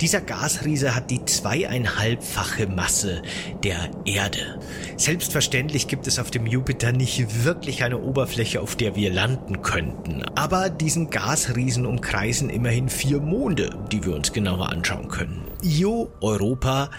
Dieser 0.00 0.20
Gasriese 0.20 0.94
hat 0.94 1.10
die 1.10 1.23
zweieinhalbfache 1.44 2.66
Masse 2.68 3.20
der 3.62 3.90
Erde. 4.06 4.58
Selbstverständlich 4.96 5.88
gibt 5.88 6.06
es 6.06 6.18
auf 6.18 6.30
dem 6.30 6.46
Jupiter 6.46 6.90
nicht 6.90 7.44
wirklich 7.44 7.84
eine 7.84 7.98
Oberfläche, 7.98 8.62
auf 8.62 8.76
der 8.76 8.96
wir 8.96 9.12
landen 9.12 9.60
könnten, 9.60 10.22
aber 10.36 10.70
diesen 10.70 11.10
Gasriesen 11.10 11.84
umkreisen 11.84 12.48
immerhin 12.48 12.88
vier 12.88 13.20
Monde, 13.20 13.78
die 13.92 14.02
wir 14.06 14.14
uns 14.14 14.32
genauer 14.32 14.70
anschauen 14.70 15.08
können. 15.08 15.42
Io, 15.62 16.10
Europa, 16.22 16.90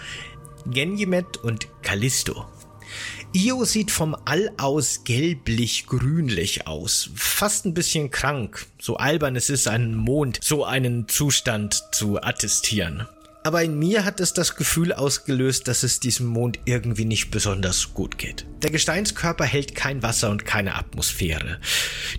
Ganymed 0.70 1.38
und 1.38 1.66
Callisto. 1.82 2.46
Io 3.32 3.64
sieht 3.64 3.90
vom 3.90 4.16
All 4.26 4.52
aus 4.58 5.02
gelblich-grünlich 5.02 6.68
aus. 6.68 7.10
Fast 7.16 7.66
ein 7.66 7.74
bisschen 7.74 8.12
krank. 8.12 8.66
So 8.80 8.96
albern 8.96 9.34
es 9.34 9.50
ist, 9.50 9.66
einen 9.66 9.96
Mond 9.96 10.38
so 10.40 10.64
einen 10.64 11.08
Zustand 11.08 11.82
zu 11.90 12.22
attestieren. 12.22 13.08
Aber 13.46 13.62
in 13.62 13.78
mir 13.78 14.04
hat 14.04 14.18
es 14.18 14.32
das 14.32 14.56
Gefühl 14.56 14.92
ausgelöst, 14.92 15.68
dass 15.68 15.84
es 15.84 16.00
diesem 16.00 16.26
Mond 16.26 16.58
irgendwie 16.64 17.04
nicht 17.04 17.30
besonders 17.30 17.94
gut 17.94 18.18
geht. 18.18 18.44
Der 18.64 18.72
Gesteinskörper 18.72 19.44
hält 19.44 19.76
kein 19.76 20.02
Wasser 20.02 20.30
und 20.30 20.44
keine 20.44 20.74
Atmosphäre. 20.74 21.60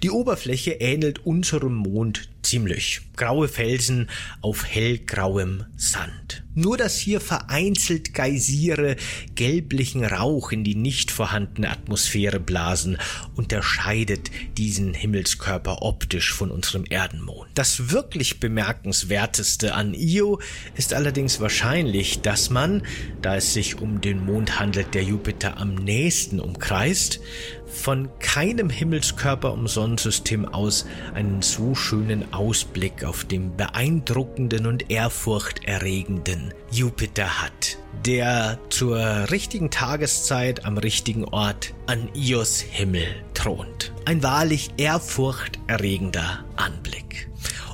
Die 0.03 0.09
Oberfläche 0.09 0.71
ähnelt 0.71 1.25
unserem 1.25 1.75
Mond 1.75 2.29
ziemlich. 2.43 3.01
Graue 3.15 3.47
Felsen 3.47 4.09
auf 4.41 4.65
hellgrauem 4.65 5.65
Sand. 5.75 6.43
Nur 6.53 6.77
dass 6.77 6.97
hier 6.97 7.21
vereinzelt 7.21 8.13
Geysire 8.15 8.95
gelblichen 9.35 10.03
Rauch 10.03 10.51
in 10.51 10.63
die 10.63 10.73
nicht 10.73 11.11
vorhandene 11.11 11.69
Atmosphäre 11.69 12.39
blasen, 12.39 12.97
unterscheidet 13.35 14.31
diesen 14.57 14.93
Himmelskörper 14.95 15.83
optisch 15.83 16.33
von 16.33 16.49
unserem 16.49 16.85
Erdenmond. 16.89 17.47
Das 17.53 17.91
wirklich 17.91 18.39
bemerkenswerteste 18.39 19.75
an 19.75 19.93
Io 19.93 20.39
ist 20.75 20.93
allerdings 20.93 21.39
wahrscheinlich, 21.39 22.21
dass 22.21 22.49
man, 22.49 22.83
da 23.21 23.35
es 23.35 23.53
sich 23.53 23.79
um 23.79 24.01
den 24.01 24.25
Mond 24.25 24.59
handelt, 24.59 24.93
der 24.95 25.03
Jupiter 25.03 25.57
am 25.57 25.75
nächsten 25.75 26.39
umkreist, 26.39 27.19
von 27.67 28.09
keinem 28.19 28.69
Himmelskörper 28.69 29.53
im 29.53 29.67
Sonnensystem 29.67 30.45
aus 30.45 30.85
einen 31.13 31.41
so 31.41 31.75
schönen 31.75 32.33
Ausblick 32.33 33.03
auf 33.03 33.25
den 33.25 33.55
beeindruckenden 33.55 34.65
und 34.65 34.89
ehrfurchterregenden 34.89 36.53
Jupiter 36.71 37.41
hat, 37.41 37.77
der 38.05 38.59
zur 38.69 38.99
richtigen 39.31 39.69
Tageszeit 39.69 40.65
am 40.65 40.77
richtigen 40.77 41.25
Ort 41.25 41.73
an 41.85 42.09
Ios 42.13 42.59
Himmel 42.59 43.07
thront. 43.33 43.93
Ein 44.05 44.23
wahrlich 44.23 44.71
ehrfurchterregender 44.77 46.45
Anblick. 46.55 47.29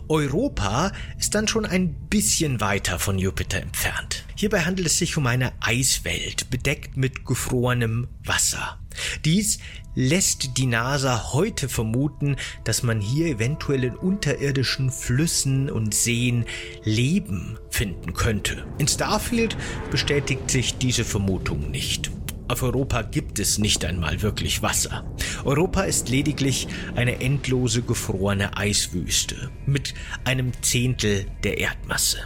Europa 0.09 0.91
ist 1.17 1.33
dann 1.33 1.47
schon 1.47 1.65
ein 1.65 1.93
bisschen 2.09 2.59
weiter 2.59 2.99
von 2.99 3.17
Jupiter 3.17 3.61
entfernt. 3.61 4.25
Hierbei 4.35 4.61
handelt 4.61 4.87
es 4.87 4.97
sich 4.97 5.15
um 5.15 5.25
eine 5.25 5.53
Eiswelt, 5.61 6.49
bedeckt 6.49 6.97
mit 6.97 7.25
gefrorenem 7.25 8.07
Wasser. 8.23 8.79
Dies 9.23 9.59
lässt 9.95 10.57
die 10.57 10.65
NASA 10.65 11.33
heute 11.33 11.69
vermuten, 11.69 12.35
dass 12.63 12.83
man 12.83 12.99
hier 12.99 13.27
eventuell 13.27 13.83
in 13.83 13.95
unterirdischen 13.95 14.91
Flüssen 14.91 15.69
und 15.69 15.93
Seen 15.93 16.45
Leben 16.83 17.57
finden 17.69 18.13
könnte. 18.13 18.65
In 18.77 18.87
Starfield 18.87 19.57
bestätigt 19.91 20.49
sich 20.49 20.77
diese 20.77 21.03
Vermutung 21.03 21.71
nicht. 21.71 22.11
Auf 22.49 22.61
Europa 22.61 23.03
gibt 23.03 23.39
es 23.39 23.57
nicht 23.57 23.85
einmal 23.85 24.21
wirklich 24.21 24.61
Wasser. 24.61 25.05
Europa 25.45 25.83
ist 25.83 26.09
lediglich 26.09 26.67
eine 26.93 27.21
endlose 27.21 27.81
gefrorene 27.81 28.57
Eiswüste 28.57 29.49
mit 29.65 29.82
einem 30.23 30.51
Zehntel 30.61 31.25
der 31.43 31.57
Erdmasse. 31.57 32.19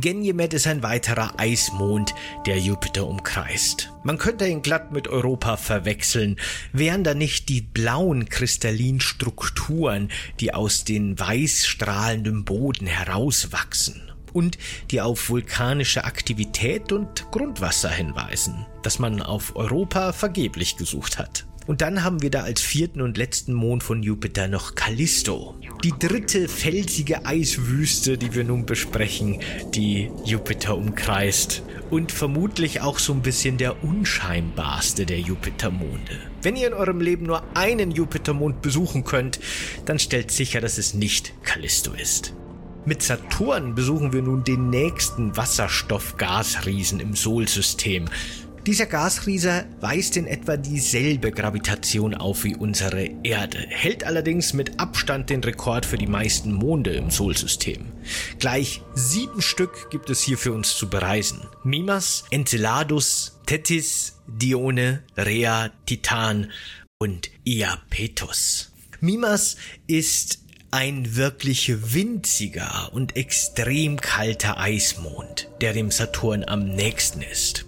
Ganymed 0.00 0.54
ist 0.54 0.66
ein 0.66 0.82
weiterer 0.82 1.38
Eismond, 1.38 2.14
der 2.46 2.58
Jupiter 2.58 3.06
umkreist. 3.06 3.92
Man 4.02 4.18
könnte 4.18 4.46
ihn 4.46 4.62
glatt 4.62 4.92
mit 4.92 5.08
Europa 5.08 5.56
verwechseln, 5.56 6.36
wären 6.72 7.04
da 7.04 7.14
nicht 7.14 7.48
die 7.48 7.60
blauen 7.60 8.28
kristallinen 8.28 9.00
Strukturen, 9.00 10.10
die 10.40 10.54
aus 10.54 10.84
den 10.84 11.18
weiß 11.18 11.66
strahlenden 11.66 12.44
Boden 12.44 12.86
herauswachsen 12.86 14.10
und 14.32 14.58
die 14.90 15.00
auf 15.00 15.28
vulkanische 15.28 16.04
Aktivität 16.04 16.92
und 16.92 17.30
Grundwasser 17.30 17.90
hinweisen, 17.90 18.66
das 18.82 18.98
man 18.98 19.22
auf 19.22 19.56
Europa 19.56 20.12
vergeblich 20.12 20.76
gesucht 20.76 21.18
hat. 21.18 21.46
Und 21.70 21.82
dann 21.82 22.02
haben 22.02 22.20
wir 22.20 22.30
da 22.30 22.40
als 22.40 22.60
vierten 22.60 23.00
und 23.00 23.16
letzten 23.16 23.54
Mond 23.54 23.84
von 23.84 24.02
Jupiter 24.02 24.48
noch 24.48 24.74
Callisto. 24.74 25.54
Die 25.84 25.94
dritte 25.96 26.48
felsige 26.48 27.24
Eiswüste, 27.26 28.18
die 28.18 28.34
wir 28.34 28.42
nun 28.42 28.66
besprechen, 28.66 29.38
die 29.72 30.10
Jupiter 30.24 30.76
umkreist. 30.76 31.62
Und 31.88 32.10
vermutlich 32.10 32.80
auch 32.80 32.98
so 32.98 33.12
ein 33.12 33.22
bisschen 33.22 33.56
der 33.56 33.84
unscheinbarste 33.84 35.06
der 35.06 35.20
Jupitermonde. 35.20 36.18
Wenn 36.42 36.56
ihr 36.56 36.66
in 36.66 36.74
eurem 36.74 37.00
Leben 37.00 37.26
nur 37.26 37.44
einen 37.56 37.92
Jupitermond 37.92 38.62
besuchen 38.62 39.04
könnt, 39.04 39.38
dann 39.84 40.00
stellt 40.00 40.32
sicher, 40.32 40.60
dass 40.60 40.76
es 40.76 40.94
nicht 40.94 41.34
Callisto 41.44 41.92
ist. 41.92 42.34
Mit 42.84 43.00
Saturn 43.02 43.76
besuchen 43.76 44.12
wir 44.12 44.22
nun 44.22 44.42
den 44.42 44.70
nächsten 44.70 45.36
Wasserstoff-Gasriesen 45.36 46.98
im 46.98 47.14
Solsystem. 47.14 48.06
Dieser 48.66 48.84
Gasriese 48.84 49.64
weist 49.80 50.18
in 50.18 50.26
etwa 50.26 50.58
dieselbe 50.58 51.32
Gravitation 51.32 52.14
auf 52.14 52.44
wie 52.44 52.54
unsere 52.54 53.08
Erde, 53.22 53.58
hält 53.68 54.04
allerdings 54.04 54.52
mit 54.52 54.78
Abstand 54.78 55.30
den 55.30 55.42
Rekord 55.42 55.86
für 55.86 55.96
die 55.96 56.06
meisten 56.06 56.52
Monde 56.52 56.90
im 56.90 57.10
Solsystem. 57.10 57.86
Gleich 58.38 58.82
sieben 58.94 59.40
Stück 59.40 59.90
gibt 59.90 60.10
es 60.10 60.20
hier 60.20 60.36
für 60.36 60.52
uns 60.52 60.76
zu 60.76 60.90
bereisen. 60.90 61.40
Mimas, 61.64 62.24
Enceladus, 62.30 63.40
Tethys, 63.46 64.16
Dione, 64.26 65.04
Rhea, 65.16 65.70
Titan 65.86 66.50
und 66.98 67.30
Iapetus. 67.44 68.72
Mimas 69.00 69.56
ist 69.86 70.40
ein 70.70 71.16
wirklich 71.16 71.94
winziger 71.94 72.90
und 72.92 73.16
extrem 73.16 73.98
kalter 73.98 74.58
Eismond, 74.60 75.48
der 75.62 75.72
dem 75.72 75.90
Saturn 75.90 76.44
am 76.44 76.64
nächsten 76.64 77.22
ist. 77.22 77.64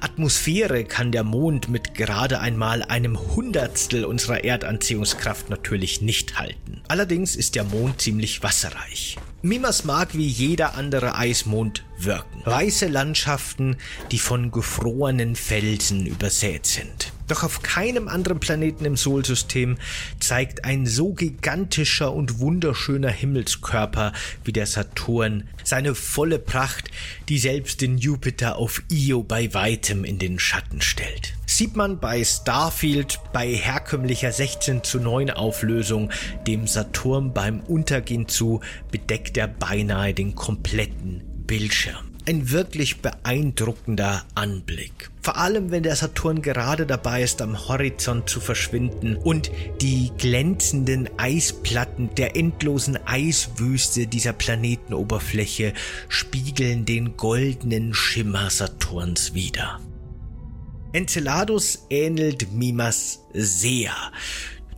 Atmosphäre 0.00 0.84
kann 0.84 1.12
der 1.12 1.24
Mond 1.24 1.68
mit 1.68 1.94
gerade 1.94 2.40
einmal 2.40 2.82
einem 2.82 3.18
Hundertstel 3.34 4.04
unserer 4.04 4.44
Erdanziehungskraft 4.44 5.50
natürlich 5.50 6.00
nicht 6.00 6.38
halten. 6.38 6.82
Allerdings 6.88 7.36
ist 7.36 7.54
der 7.54 7.64
Mond 7.64 8.00
ziemlich 8.00 8.42
wasserreich. 8.42 9.16
Mimas 9.42 9.84
mag 9.84 10.16
wie 10.16 10.26
jeder 10.26 10.74
andere 10.74 11.16
Eismond 11.16 11.84
wirken. 12.04 12.42
Weiße 12.44 12.86
Landschaften, 12.86 13.76
die 14.10 14.18
von 14.18 14.50
gefrorenen 14.50 15.36
Felsen 15.36 16.06
übersät 16.06 16.66
sind. 16.66 17.12
Doch 17.28 17.42
auf 17.42 17.62
keinem 17.62 18.08
anderen 18.08 18.40
Planeten 18.40 18.86
im 18.86 18.96
Solsystem 18.96 19.76
zeigt 20.18 20.64
ein 20.64 20.86
so 20.86 21.12
gigantischer 21.12 22.12
und 22.12 22.40
wunderschöner 22.40 23.10
Himmelskörper 23.10 24.14
wie 24.44 24.52
der 24.52 24.66
Saturn 24.66 25.44
seine 25.62 25.94
volle 25.94 26.38
Pracht, 26.38 26.90
die 27.28 27.38
selbst 27.38 27.82
den 27.82 27.98
Jupiter 27.98 28.56
auf 28.56 28.82
Io 28.90 29.22
bei 29.22 29.52
weitem 29.52 30.04
in 30.04 30.18
den 30.18 30.38
Schatten 30.38 30.80
stellt. 30.80 31.34
Sieht 31.44 31.76
man 31.76 32.00
bei 32.00 32.24
Starfield 32.24 33.20
bei 33.34 33.48
herkömmlicher 33.48 34.32
16 34.32 34.82
zu 34.82 34.98
9 34.98 35.30
Auflösung 35.30 36.10
dem 36.46 36.66
Saturn 36.66 37.34
beim 37.34 37.60
Untergehen 37.60 38.26
zu, 38.28 38.60
bedeckt 38.90 39.36
er 39.36 39.48
beinahe 39.48 40.14
den 40.14 40.34
kompletten 40.34 41.27
Bildschirm 41.48 42.08
ein 42.28 42.50
wirklich 42.50 43.00
beeindruckender 43.00 44.22
Anblick. 44.34 45.10
Vor 45.22 45.38
allem, 45.38 45.70
wenn 45.70 45.82
der 45.82 45.96
Saturn 45.96 46.42
gerade 46.42 46.84
dabei 46.84 47.22
ist, 47.22 47.40
am 47.40 47.68
Horizont 47.68 48.28
zu 48.28 48.38
verschwinden 48.38 49.16
und 49.16 49.50
die 49.80 50.12
glänzenden 50.18 51.08
Eisplatten 51.18 52.14
der 52.16 52.36
endlosen 52.36 52.98
Eiswüste 53.06 54.06
dieser 54.06 54.34
Planetenoberfläche 54.34 55.72
spiegeln 56.10 56.84
den 56.84 57.16
goldenen 57.16 57.94
Schimmer 57.94 58.50
Saturns 58.50 59.32
wider. 59.32 59.80
Enceladus 60.92 61.86
ähnelt 61.88 62.52
Mimas 62.52 63.20
sehr. 63.32 63.94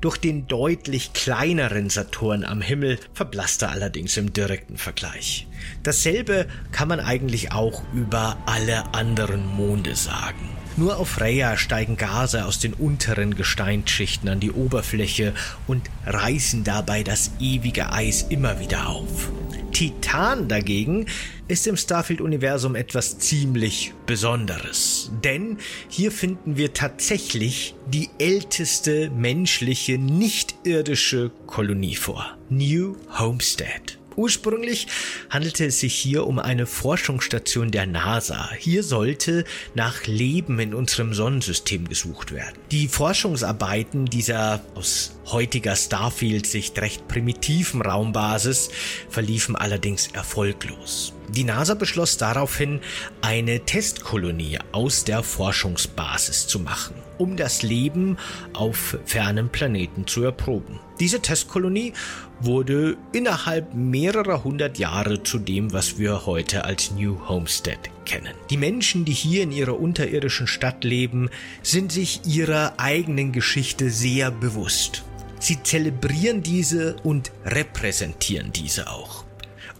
Durch 0.00 0.16
den 0.16 0.46
deutlich 0.46 1.12
kleineren 1.12 1.90
Saturn 1.90 2.44
am 2.44 2.62
Himmel 2.62 2.98
verblasst 3.12 3.60
er 3.62 3.70
allerdings 3.70 4.16
im 4.16 4.32
direkten 4.32 4.78
Vergleich. 4.78 5.46
Dasselbe 5.82 6.46
kann 6.72 6.88
man 6.88 7.00
eigentlich 7.00 7.52
auch 7.52 7.82
über 7.92 8.38
alle 8.46 8.94
anderen 8.94 9.46
Monde 9.46 9.94
sagen. 9.96 10.48
Nur 10.80 10.96
auf 10.96 11.20
Rhea 11.20 11.58
steigen 11.58 11.98
Gase 11.98 12.46
aus 12.46 12.58
den 12.58 12.72
unteren 12.72 13.34
Gesteinsschichten 13.34 14.30
an 14.30 14.40
die 14.40 14.50
Oberfläche 14.50 15.34
und 15.66 15.90
reißen 16.06 16.64
dabei 16.64 17.02
das 17.02 17.32
ewige 17.38 17.92
Eis 17.92 18.22
immer 18.30 18.60
wieder 18.60 18.88
auf. 18.88 19.30
Titan 19.72 20.48
dagegen 20.48 21.04
ist 21.48 21.66
im 21.66 21.76
Starfield-Universum 21.76 22.76
etwas 22.76 23.18
ziemlich 23.18 23.92
Besonderes. 24.06 25.10
Denn 25.22 25.58
hier 25.90 26.10
finden 26.10 26.56
wir 26.56 26.72
tatsächlich 26.72 27.74
die 27.86 28.08
älteste 28.18 29.10
menschliche, 29.10 29.98
nicht-irdische 29.98 31.30
Kolonie 31.46 31.96
vor. 31.96 32.38
New 32.48 32.96
Homestead. 33.18 33.99
Ursprünglich 34.16 34.86
handelte 35.30 35.66
es 35.66 35.80
sich 35.80 35.94
hier 35.94 36.26
um 36.26 36.38
eine 36.38 36.66
Forschungsstation 36.66 37.70
der 37.70 37.86
NASA. 37.86 38.50
Hier 38.58 38.82
sollte 38.82 39.44
nach 39.74 40.06
Leben 40.06 40.58
in 40.58 40.74
unserem 40.74 41.14
Sonnensystem 41.14 41.88
gesucht 41.88 42.32
werden. 42.32 42.58
Die 42.70 42.88
Forschungsarbeiten 42.88 44.06
dieser 44.06 44.60
aus 44.74 45.16
heutiger 45.26 45.76
Starfield-Sicht 45.76 46.78
recht 46.78 47.08
primitiven 47.08 47.82
Raumbasis 47.82 48.70
verliefen 49.08 49.56
allerdings 49.56 50.08
erfolglos. 50.08 51.12
Die 51.30 51.44
NASA 51.44 51.74
beschloss 51.74 52.16
daraufhin, 52.16 52.80
eine 53.20 53.60
Testkolonie 53.60 54.58
aus 54.72 55.04
der 55.04 55.22
Forschungsbasis 55.22 56.48
zu 56.48 56.58
machen, 56.58 56.96
um 57.18 57.36
das 57.36 57.62
Leben 57.62 58.16
auf 58.52 58.98
fernen 59.04 59.48
Planeten 59.48 60.06
zu 60.08 60.24
erproben. 60.24 60.80
Diese 60.98 61.20
Testkolonie 61.20 61.92
wurde 62.40 62.96
innerhalb 63.12 63.74
mehrerer 63.74 64.42
hundert 64.42 64.78
Jahre 64.78 65.22
zu 65.22 65.38
dem, 65.38 65.72
was 65.72 65.98
wir 65.98 66.26
heute 66.26 66.64
als 66.64 66.90
New 66.90 67.28
Homestead 67.28 67.78
kennen. 68.04 68.34
Die 68.50 68.56
Menschen, 68.56 69.04
die 69.04 69.12
hier 69.12 69.44
in 69.44 69.52
ihrer 69.52 69.78
unterirdischen 69.78 70.48
Stadt 70.48 70.82
leben, 70.82 71.30
sind 71.62 71.92
sich 71.92 72.22
ihrer 72.26 72.74
eigenen 72.78 73.30
Geschichte 73.30 73.90
sehr 73.90 74.32
bewusst. 74.32 75.04
Sie 75.38 75.62
zelebrieren 75.62 76.42
diese 76.42 76.96
und 77.02 77.30
repräsentieren 77.46 78.52
diese 78.52 78.90
auch. 78.90 79.24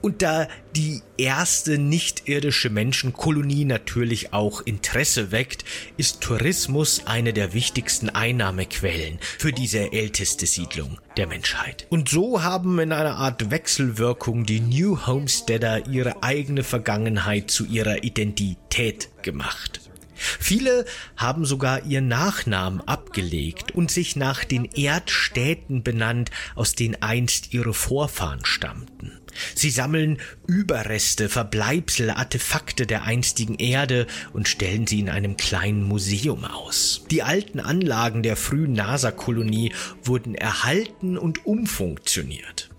Und 0.01 0.23
da 0.23 0.49
die 0.75 1.03
erste 1.19 1.77
nicht-irdische 1.77 2.71
Menschenkolonie 2.71 3.65
natürlich 3.65 4.33
auch 4.33 4.63
Interesse 4.63 5.31
weckt, 5.31 5.65
ist 5.97 6.21
Tourismus 6.21 7.03
eine 7.07 7.33
der 7.33 7.53
wichtigsten 7.53 8.09
Einnahmequellen 8.09 9.19
für 9.21 9.53
diese 9.53 9.93
älteste 9.93 10.47
Siedlung 10.47 10.99
der 11.17 11.27
Menschheit. 11.27 11.87
Und 11.91 12.09
so 12.09 12.43
haben 12.43 12.79
in 12.79 12.93
einer 12.93 13.17
Art 13.17 13.51
Wechselwirkung 13.51 14.47
die 14.47 14.61
New 14.61 15.07
Homesteader 15.07 15.87
ihre 15.87 16.23
eigene 16.23 16.65
Vergangenheit 16.65 17.51
zu 17.51 17.67
ihrer 17.67 18.03
Identität 18.03 19.11
gemacht. 19.23 19.81
Viele 20.15 20.85
haben 21.17 21.47
sogar 21.47 21.87
ihr 21.87 22.03
Nachnamen 22.03 22.83
abgelegt 22.83 23.73
und 23.73 23.91
sich 23.91 24.17
nach 24.17 24.45
den 24.45 24.67
Erdstädten 24.67 25.83
benannt, 25.83 26.31
aus 26.55 26.75
denen 26.75 27.01
einst 27.03 27.55
ihre 27.55 27.73
Vorfahren 27.73 28.45
stammten. 28.45 29.19
Sie 29.55 29.71
sammeln 29.71 30.19
Überreste, 30.47 31.29
Verbleibsel, 31.29 32.11
Artefakte 32.11 32.87
der 32.87 33.05
einstigen 33.05 33.57
Erde 33.57 34.07
und 34.33 34.49
stellen 34.49 34.87
sie 34.87 35.01
in 35.01 35.09
einem 35.09 35.37
kleinen 35.37 35.83
Museum 35.83 36.45
aus. 36.45 37.05
Die 37.11 37.23
alten 37.23 37.61
Anlagen 37.61 38.23
der 38.23 38.37
frühen 38.37 38.73
NASA-Kolonie 38.73 39.73
wurden 40.03 40.35
erhalten 40.35 41.19
und 41.19 41.47
umfunktioniert. 41.47 42.69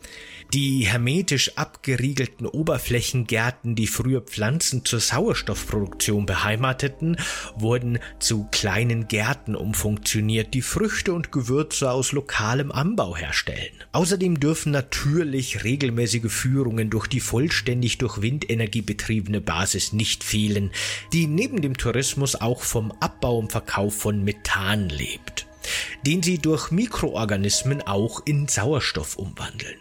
Die 0.54 0.82
hermetisch 0.82 1.56
abgeriegelten 1.56 2.46
Oberflächengärten, 2.46 3.74
die 3.74 3.88
früher 3.88 4.20
Pflanzen 4.20 4.84
zur 4.84 5.00
Sauerstoffproduktion 5.00 6.26
beheimateten, 6.26 7.16
wurden 7.56 8.00
zu 8.20 8.50
kleinen 8.52 9.08
Gärten 9.08 9.56
umfunktioniert, 9.56 10.54
die 10.54 10.62
Früchte 10.62 11.14
und 11.14 11.32
Gewürze 11.32 11.90
aus 11.90 12.12
lokalem 12.12 12.74
Anbau 12.74 13.16
herstellen. 13.16 13.72
Außerdem 13.94 14.42
dürfen 14.42 14.74
natürlich 14.74 15.64
regelmäßige 15.64 16.30
Führungen 16.30 16.90
durch 16.90 17.08
die 17.08 17.22
vollständig 17.22 17.98
durch 18.00 18.22
Windenergie 18.22 18.82
betriebene 18.82 19.40
Basis 19.40 19.94
nicht 19.94 20.22
fehlen, 20.22 20.72
die 21.14 21.28
neben 21.28 21.62
dem 21.62 21.78
Tourismus 21.78 22.36
auch 22.36 22.64
vom 22.64 22.92
Abbau 23.00 23.38
und 23.38 23.54
Verkauf 23.54 23.96
von 23.96 24.22
Methan 24.26 24.90
lebt 24.90 25.48
den 26.08 26.24
sie 26.24 26.40
durch 26.40 26.72
Mikroorganismen 26.72 27.84
auch 27.84 28.26
in 28.26 28.48
Sauerstoff 28.48 29.16
umwandeln. 29.16 29.78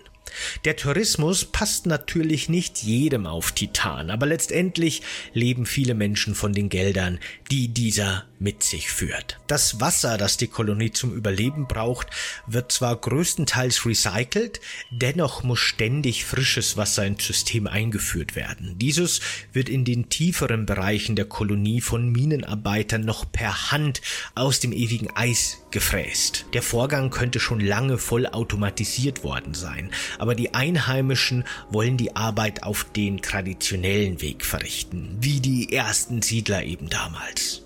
Der 0.64 0.76
Tourismus 0.76 1.44
passt 1.44 1.86
natürlich 1.86 2.48
nicht 2.48 2.82
jedem 2.82 3.26
auf 3.26 3.52
Titan, 3.52 4.10
aber 4.10 4.26
letztendlich 4.26 5.02
leben 5.32 5.66
viele 5.66 5.94
Menschen 5.94 6.34
von 6.34 6.52
den 6.52 6.68
Geldern, 6.68 7.18
die 7.50 7.68
dieser 7.68 8.24
mit 8.40 8.62
sich 8.62 8.90
führt. 8.90 9.38
Das 9.46 9.80
Wasser, 9.80 10.16
das 10.16 10.38
die 10.38 10.46
Kolonie 10.46 10.90
zum 10.90 11.14
Überleben 11.14 11.68
braucht, 11.68 12.08
wird 12.46 12.72
zwar 12.72 12.96
größtenteils 12.96 13.84
recycelt, 13.84 14.60
dennoch 14.90 15.42
muss 15.42 15.60
ständig 15.60 16.24
frisches 16.24 16.76
Wasser 16.76 17.04
ins 17.04 17.26
System 17.26 17.66
eingeführt 17.66 18.34
werden. 18.34 18.78
Dieses 18.78 19.20
wird 19.52 19.68
in 19.68 19.84
den 19.84 20.08
tieferen 20.08 20.64
Bereichen 20.64 21.16
der 21.16 21.26
Kolonie 21.26 21.82
von 21.82 22.10
Minenarbeitern 22.10 23.02
noch 23.02 23.30
per 23.30 23.70
Hand 23.72 24.00
aus 24.34 24.58
dem 24.58 24.72
ewigen 24.72 25.14
Eis 25.14 25.58
gefräst. 25.70 26.46
Der 26.52 26.62
Vorgang 26.62 27.10
könnte 27.10 27.40
schon 27.40 27.60
lange 27.60 27.98
vollautomatisiert 27.98 29.24
worden 29.24 29.54
sein, 29.54 29.90
aber 30.18 30.34
die 30.34 30.54
Einheimischen 30.54 31.44
wollen 31.70 31.96
die 31.96 32.16
Arbeit 32.16 32.62
auf 32.62 32.84
den 32.84 33.22
traditionellen 33.22 34.20
Weg 34.20 34.44
verrichten, 34.44 35.16
wie 35.20 35.40
die 35.40 35.72
ersten 35.72 36.22
Siedler 36.22 36.64
eben 36.64 36.88
damals. 36.88 37.62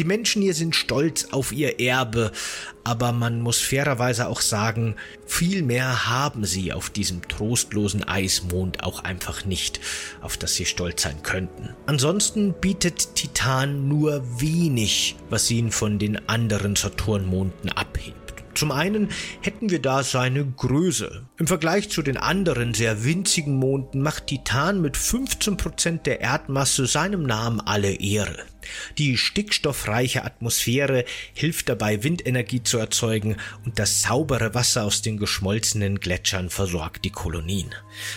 Die 0.00 0.06
Menschen 0.06 0.40
hier 0.40 0.54
sind 0.54 0.74
stolz 0.74 1.26
auf 1.30 1.52
ihr 1.52 1.78
Erbe, 1.78 2.32
aber 2.84 3.12
man 3.12 3.42
muss 3.42 3.60
fairerweise 3.60 4.28
auch 4.28 4.40
sagen, 4.40 4.96
viel 5.26 5.62
mehr 5.62 6.08
haben 6.08 6.46
sie 6.46 6.72
auf 6.72 6.88
diesem 6.88 7.28
trostlosen 7.28 8.04
Eismond 8.08 8.82
auch 8.82 9.04
einfach 9.04 9.44
nicht, 9.44 9.78
auf 10.22 10.38
das 10.38 10.54
sie 10.54 10.64
stolz 10.64 11.02
sein 11.02 11.22
könnten. 11.22 11.74
Ansonsten 11.84 12.54
bietet 12.54 13.14
Titan 13.14 13.88
nur 13.88 14.24
wenig, 14.40 15.16
was 15.28 15.50
ihn 15.50 15.70
von 15.70 15.98
den 15.98 16.26
anderen 16.30 16.76
Saturnmonden 16.76 17.68
abhebt. 17.70 18.19
Zum 18.60 18.72
einen 18.72 19.08
hätten 19.40 19.70
wir 19.70 19.80
da 19.80 20.02
seine 20.02 20.44
Größe. 20.44 21.26
Im 21.38 21.46
Vergleich 21.46 21.88
zu 21.88 22.02
den 22.02 22.18
anderen 22.18 22.74
sehr 22.74 23.04
winzigen 23.04 23.54
Monden 23.54 24.02
macht 24.02 24.26
Titan 24.26 24.82
mit 24.82 24.98
15% 24.98 26.02
der 26.02 26.20
Erdmasse 26.20 26.84
seinem 26.84 27.22
Namen 27.22 27.62
alle 27.62 27.92
Ehre. 27.94 28.44
Die 28.98 29.16
stickstoffreiche 29.16 30.26
Atmosphäre 30.26 31.06
hilft 31.32 31.70
dabei, 31.70 32.04
Windenergie 32.04 32.62
zu 32.62 32.76
erzeugen 32.76 33.38
und 33.64 33.78
das 33.78 34.02
saubere 34.02 34.54
Wasser 34.54 34.84
aus 34.84 35.00
den 35.00 35.16
geschmolzenen 35.16 35.98
Gletschern 35.98 36.50
versorgt 36.50 37.06
die 37.06 37.10
Kolonien. 37.12 37.74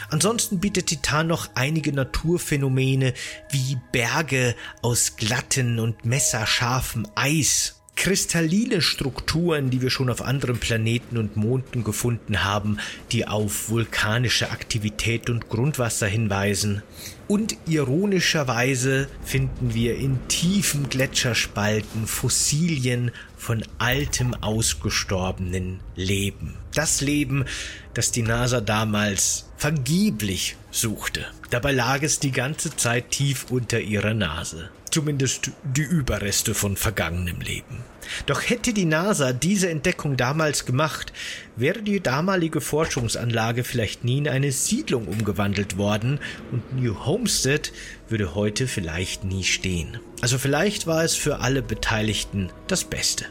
Ansonsten 0.10 0.60
bietet 0.60 0.88
Titan 0.88 1.28
noch 1.28 1.52
einige 1.56 1.94
Naturphänomene 1.94 3.14
wie 3.50 3.78
Berge 3.94 4.58
aus 4.82 5.16
glatten 5.16 5.80
und 5.80 6.04
messerscharfem 6.04 7.08
Eis 7.16 7.80
kristalline 7.96 8.82
Strukturen, 8.82 9.70
die 9.70 9.82
wir 9.82 9.90
schon 9.90 10.10
auf 10.10 10.22
anderen 10.22 10.60
Planeten 10.60 11.18
und 11.18 11.38
Monden 11.38 11.84
gefunden 11.84 12.44
haben, 12.44 12.80
die 13.12 13.28
auf 13.28 13.70
vulkanische 13.70 14.52
Aktivität 14.52 15.30
und 15.30 15.50
Grundwasser 15.50 16.08
hinweisen. 16.08 16.82
Und 17.28 17.56
ironischerweise 17.68 19.08
finden 19.24 19.74
wir 19.74 19.96
in 19.98 20.20
tiefen 20.28 20.90
Gletscherspalten 20.90 22.08
Fossilien 22.08 23.12
von 23.38 23.64
altem 23.78 24.34
ausgestorbenen 24.34 25.80
Leben. 25.96 26.56
Das 26.74 27.02
Leben, 27.02 27.46
das 27.94 28.12
die 28.12 28.24
NASA 28.24 28.62
damals 28.62 29.50
vergeblich 29.58 30.58
suchte. 30.72 31.26
Dabei 31.50 31.72
lag 31.72 32.02
es 32.02 32.20
die 32.20 32.32
ganze 32.32 32.76
Zeit 32.76 33.12
tief 33.12 33.46
unter 33.50 33.80
ihrer 33.80 34.14
Nase 34.14 34.70
zumindest 34.94 35.50
die 35.64 35.82
Überreste 35.82 36.54
von 36.54 36.78
vergangenem 36.78 37.42
Leben. 37.42 37.84
Doch 38.28 38.42
hätte 38.42 38.74
die 38.74 38.86
NASA 38.86 39.34
diese 39.34 39.70
Entdeckung 39.70 40.18
damals 40.18 40.66
gemacht, 40.66 41.12
wäre 41.56 41.82
die 41.82 42.00
damalige 42.00 42.62
Forschungsanlage 42.62 43.64
vielleicht 43.64 44.04
nie 44.04 44.20
in 44.20 44.28
eine 44.28 44.52
Siedlung 44.52 45.08
umgewandelt 45.08 45.78
worden 45.78 46.20
und 46.52 46.80
New 46.80 47.06
Homestead 47.06 47.74
würde 48.08 48.36
heute 48.36 48.68
vielleicht 48.68 49.24
nie 49.24 49.44
stehen. 49.44 50.00
Also 50.22 50.38
vielleicht 50.38 50.86
war 50.86 51.04
es 51.04 51.16
für 51.16 51.40
alle 51.40 51.64
Beteiligten 51.64 52.52
das 52.68 52.84
Beste. 52.84 53.26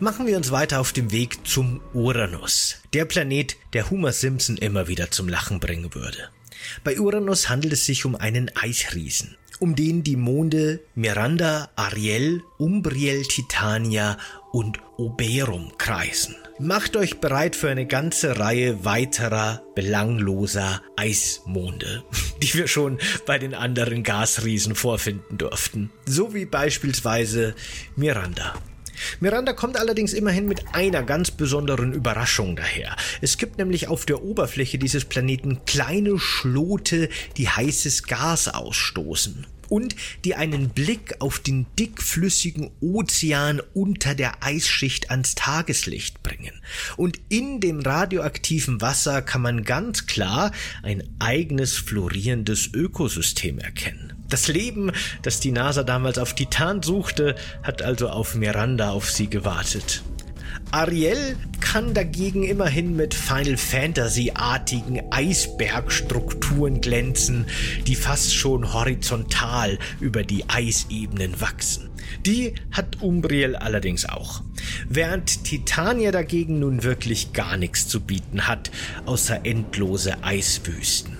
Machen 0.00 0.26
wir 0.26 0.36
uns 0.36 0.50
weiter 0.50 0.80
auf 0.80 0.92
dem 0.92 1.12
Weg 1.12 1.46
zum 1.46 1.80
Uranus, 1.94 2.76
der 2.92 3.06
Planet, 3.06 3.56
der 3.72 3.88
Homer 3.88 4.12
Simpson 4.12 4.58
immer 4.58 4.86
wieder 4.86 5.10
zum 5.10 5.28
Lachen 5.28 5.60
bringen 5.60 5.94
würde. 5.94 6.28
Bei 6.84 7.00
Uranus 7.00 7.48
handelt 7.48 7.72
es 7.72 7.86
sich 7.86 8.04
um 8.04 8.16
einen 8.16 8.50
Eisriesen 8.54 9.36
um 9.60 9.76
den 9.76 10.02
die 10.02 10.16
Monde 10.16 10.80
Miranda, 10.94 11.70
Ariel, 11.76 12.42
Umbriel, 12.58 13.22
Titania 13.22 14.16
und 14.52 14.80
Oberum 14.96 15.72
kreisen. 15.78 16.34
Macht 16.58 16.96
euch 16.96 17.20
bereit 17.20 17.56
für 17.56 17.70
eine 17.70 17.86
ganze 17.86 18.38
Reihe 18.38 18.84
weiterer 18.84 19.62
belangloser 19.74 20.82
Eismonde, 20.96 22.02
die 22.42 22.52
wir 22.54 22.68
schon 22.68 22.98
bei 23.24 23.38
den 23.38 23.54
anderen 23.54 24.02
Gasriesen 24.02 24.74
vorfinden 24.74 25.38
durften. 25.38 25.90
So 26.06 26.34
wie 26.34 26.44
beispielsweise 26.44 27.54
Miranda. 27.96 28.54
Miranda 29.20 29.52
kommt 29.52 29.76
allerdings 29.76 30.12
immerhin 30.12 30.46
mit 30.46 30.74
einer 30.74 31.02
ganz 31.02 31.30
besonderen 31.30 31.92
Überraschung 31.92 32.56
daher. 32.56 32.96
Es 33.20 33.38
gibt 33.38 33.58
nämlich 33.58 33.88
auf 33.88 34.06
der 34.06 34.22
Oberfläche 34.22 34.78
dieses 34.78 35.04
Planeten 35.04 35.64
kleine 35.64 36.18
Schlote, 36.18 37.08
die 37.36 37.48
heißes 37.48 38.04
Gas 38.04 38.48
ausstoßen. 38.48 39.46
und 39.70 39.94
die 40.24 40.34
einen 40.34 40.70
Blick 40.70 41.14
auf 41.20 41.38
den 41.38 41.64
dickflüssigen 41.78 42.70
Ozean 42.80 43.62
unter 43.72 44.14
der 44.14 44.42
Eisschicht 44.42 45.10
ans 45.10 45.34
Tageslicht 45.36 46.22
bringen. 46.22 46.60
Und 46.96 47.20
in 47.30 47.60
dem 47.60 47.80
radioaktiven 47.80 48.80
Wasser 48.82 49.22
kann 49.22 49.40
man 49.40 49.64
ganz 49.64 50.06
klar 50.06 50.52
ein 50.82 51.04
eigenes 51.20 51.76
florierendes 51.76 52.70
Ökosystem 52.74 53.58
erkennen. 53.60 54.09
Das 54.30 54.46
Leben, 54.46 54.92
das 55.22 55.40
die 55.40 55.50
NASA 55.50 55.82
damals 55.82 56.16
auf 56.16 56.34
Titan 56.34 56.82
suchte, 56.82 57.34
hat 57.64 57.82
also 57.82 58.08
auf 58.08 58.36
Miranda 58.36 58.90
auf 58.90 59.10
sie 59.10 59.28
gewartet. 59.28 60.02
Ariel 60.70 61.36
kann 61.60 61.94
dagegen 61.94 62.44
immerhin 62.44 62.94
mit 62.94 63.12
Final 63.12 63.56
Fantasy-artigen 63.56 65.02
Eisbergstrukturen 65.10 66.80
glänzen, 66.80 67.46
die 67.88 67.96
fast 67.96 68.32
schon 68.32 68.72
horizontal 68.72 69.78
über 69.98 70.22
die 70.22 70.48
Eisebenen 70.48 71.40
wachsen. 71.40 71.90
Die 72.24 72.54
hat 72.70 73.02
Umbriel 73.02 73.56
allerdings 73.56 74.04
auch. 74.04 74.42
Während 74.88 75.42
Titania 75.44 76.12
dagegen 76.12 76.60
nun 76.60 76.84
wirklich 76.84 77.32
gar 77.32 77.56
nichts 77.56 77.88
zu 77.88 78.00
bieten 78.00 78.46
hat, 78.46 78.70
außer 79.06 79.44
endlose 79.44 80.22
Eiswüsten. 80.22 81.19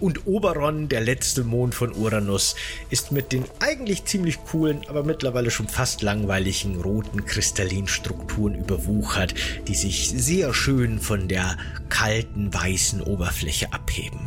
Und 0.00 0.26
Oberon, 0.26 0.88
der 0.88 1.00
letzte 1.00 1.44
Mond 1.44 1.74
von 1.74 1.92
Uranus, 1.92 2.54
ist 2.90 3.12
mit 3.12 3.32
den 3.32 3.44
eigentlich 3.60 4.04
ziemlich 4.04 4.42
coolen, 4.44 4.82
aber 4.88 5.02
mittlerweile 5.04 5.50
schon 5.50 5.68
fast 5.68 6.02
langweiligen 6.02 6.80
roten 6.80 7.24
Kristallinstrukturen 7.24 8.54
überwuchert, 8.54 9.34
die 9.68 9.74
sich 9.74 10.10
sehr 10.10 10.54
schön 10.54 11.00
von 11.00 11.28
der 11.28 11.56
kalten 11.88 12.52
weißen 12.52 13.02
Oberfläche 13.02 13.72
abheben. 13.72 14.20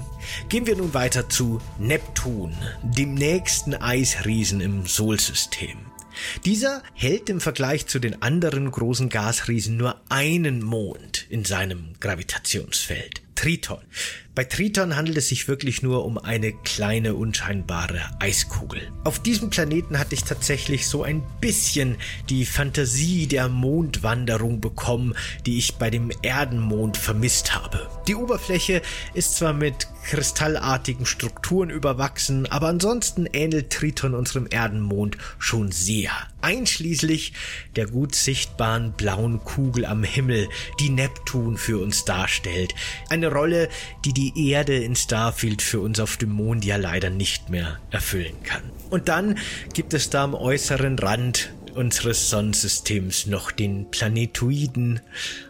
Gehen 0.49 0.67
wir 0.67 0.75
nun 0.75 0.93
weiter 0.93 1.29
zu 1.29 1.61
Neptun, 1.79 2.53
dem 2.83 3.13
nächsten 3.13 3.75
Eisriesen 3.75 4.61
im 4.61 4.85
Solsystem. 4.85 5.77
Dieser 6.45 6.81
hält 6.93 7.29
im 7.29 7.41
Vergleich 7.41 7.87
zu 7.87 7.99
den 7.99 8.21
anderen 8.21 8.71
großen 8.71 9.09
Gasriesen 9.09 9.77
nur 9.77 9.99
einen 10.09 10.63
Mond 10.63 11.25
in 11.29 11.43
seinem 11.43 11.93
Gravitationsfeld. 11.99 13.24
Triton. 13.35 13.79
Bei 14.35 14.43
Triton 14.43 14.97
handelt 14.97 15.17
es 15.17 15.29
sich 15.29 15.47
wirklich 15.47 15.81
nur 15.81 16.03
um 16.03 16.17
eine 16.17 16.51
kleine 16.51 17.15
unscheinbare 17.15 18.01
Eiskugel. 18.19 18.81
Auf 19.05 19.19
diesem 19.19 19.49
Planeten 19.49 19.97
hatte 19.97 20.13
ich 20.13 20.25
tatsächlich 20.25 20.87
so 20.87 21.03
ein 21.03 21.23
bisschen 21.39 21.95
die 22.29 22.45
Fantasie 22.45 23.27
der 23.27 23.47
Mondwanderung 23.47 24.59
bekommen, 24.59 25.15
die 25.45 25.57
ich 25.57 25.75
bei 25.75 25.89
dem 25.89 26.11
Erdenmond 26.21 26.97
vermisst 26.97 27.55
habe. 27.55 27.89
Die 28.09 28.15
Oberfläche 28.15 28.81
ist 29.13 29.37
zwar 29.37 29.53
mit 29.53 29.87
kristallartigen 30.03 31.05
Strukturen 31.05 31.69
überwachsen, 31.69 32.45
aber 32.51 32.67
ansonsten 32.67 33.25
ähnelt 33.31 33.71
Triton 33.71 34.13
unserem 34.13 34.47
Erdenmond 34.49 35.17
schon 35.39 35.71
sehr. 35.71 36.11
Einschließlich 36.41 37.33
der 37.75 37.87
gut 37.87 38.13
sichtbaren 38.13 38.91
blauen 38.91 39.43
Kugel 39.43 39.85
am 39.85 40.03
Himmel, 40.03 40.47
die 40.79 40.89
Neptun 40.89 41.57
für 41.57 41.79
uns 41.79 42.05
darstellt. 42.05 42.75
Eine 43.09 43.24
Rolle, 43.31 43.69
die 44.03 44.13
die 44.13 44.25
die 44.25 44.49
Erde 44.49 44.75
in 44.77 44.95
Starfield 44.95 45.61
für 45.61 45.79
uns 45.79 45.99
auf 45.99 46.17
dem 46.17 46.31
Mond 46.31 46.65
ja 46.65 46.77
leider 46.77 47.09
nicht 47.09 47.49
mehr 47.49 47.79
erfüllen 47.91 48.41
kann. 48.43 48.63
Und 48.89 49.07
dann 49.07 49.37
gibt 49.73 49.93
es 49.93 50.09
da 50.09 50.23
am 50.23 50.33
äußeren 50.33 50.97
Rand 50.99 51.53
unseres 51.75 52.29
Sonnensystems 52.29 53.25
noch 53.25 53.51
den 53.51 53.91
Planetoiden 53.91 55.01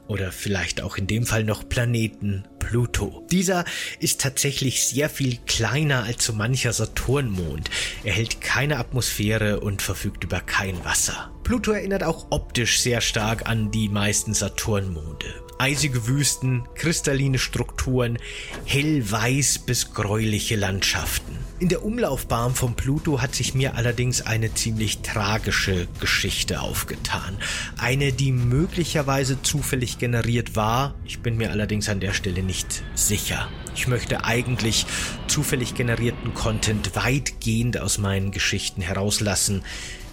oder 0.07 0.31
vielleicht 0.31 0.81
auch 0.81 0.97
in 0.97 1.07
dem 1.07 1.25
Fall 1.25 1.43
noch 1.43 1.69
Planeten 1.69 2.45
Pluto. 2.59 3.25
Dieser 3.31 3.63
ist 3.99 4.21
tatsächlich 4.21 4.85
sehr 4.85 5.09
viel 5.09 5.37
kleiner 5.45 6.03
als 6.03 6.25
so 6.25 6.33
mancher 6.33 6.73
Saturnmond. 6.73 7.69
Er 8.03 8.13
hält 8.13 8.41
keine 8.41 8.77
Atmosphäre 8.79 9.59
und 9.59 9.83
verfügt 9.83 10.23
über 10.23 10.41
kein 10.41 10.83
Wasser. 10.83 11.31
Pluto 11.43 11.71
erinnert 11.71 12.03
auch 12.03 12.27
optisch 12.31 12.79
sehr 12.79 13.01
stark 13.01 13.47
an 13.47 13.69
die 13.69 13.87
meisten 13.87 14.33
Saturnmonde 14.33 15.44
eisige 15.57 16.07
Wüsten, 16.07 16.63
kristalline 16.75 17.39
Strukturen, 17.39 18.17
hellweiß 18.65 19.59
bis 19.59 19.93
gräuliche 19.93 20.55
Landschaften. 20.55 21.37
In 21.57 21.69
der 21.69 21.85
Umlaufbahn 21.85 22.53
von 22.53 22.75
Pluto 22.75 23.21
hat 23.21 23.33
sich 23.33 23.53
mir 23.53 23.75
allerdings 23.75 24.21
eine 24.21 24.53
ziemlich 24.53 24.97
tragische 24.99 25.87
Geschichte 26.01 26.59
aufgetan. 26.59 27.37
Eine, 27.77 28.11
die 28.11 28.33
möglicherweise 28.33 29.41
zufällig 29.41 29.97
generiert 29.97 30.57
war, 30.57 30.95
ich 31.05 31.19
bin 31.19 31.37
mir 31.37 31.51
allerdings 31.51 31.87
an 31.87 32.01
der 32.01 32.11
Stelle 32.11 32.43
nicht 32.43 32.83
sicher. 32.93 33.47
Ich 33.73 33.87
möchte 33.87 34.25
eigentlich 34.25 34.85
zufällig 35.27 35.75
generierten 35.75 36.33
Content 36.33 36.93
weitgehend 36.97 37.79
aus 37.79 37.99
meinen 37.99 38.31
Geschichten 38.31 38.81
herauslassen. 38.81 39.63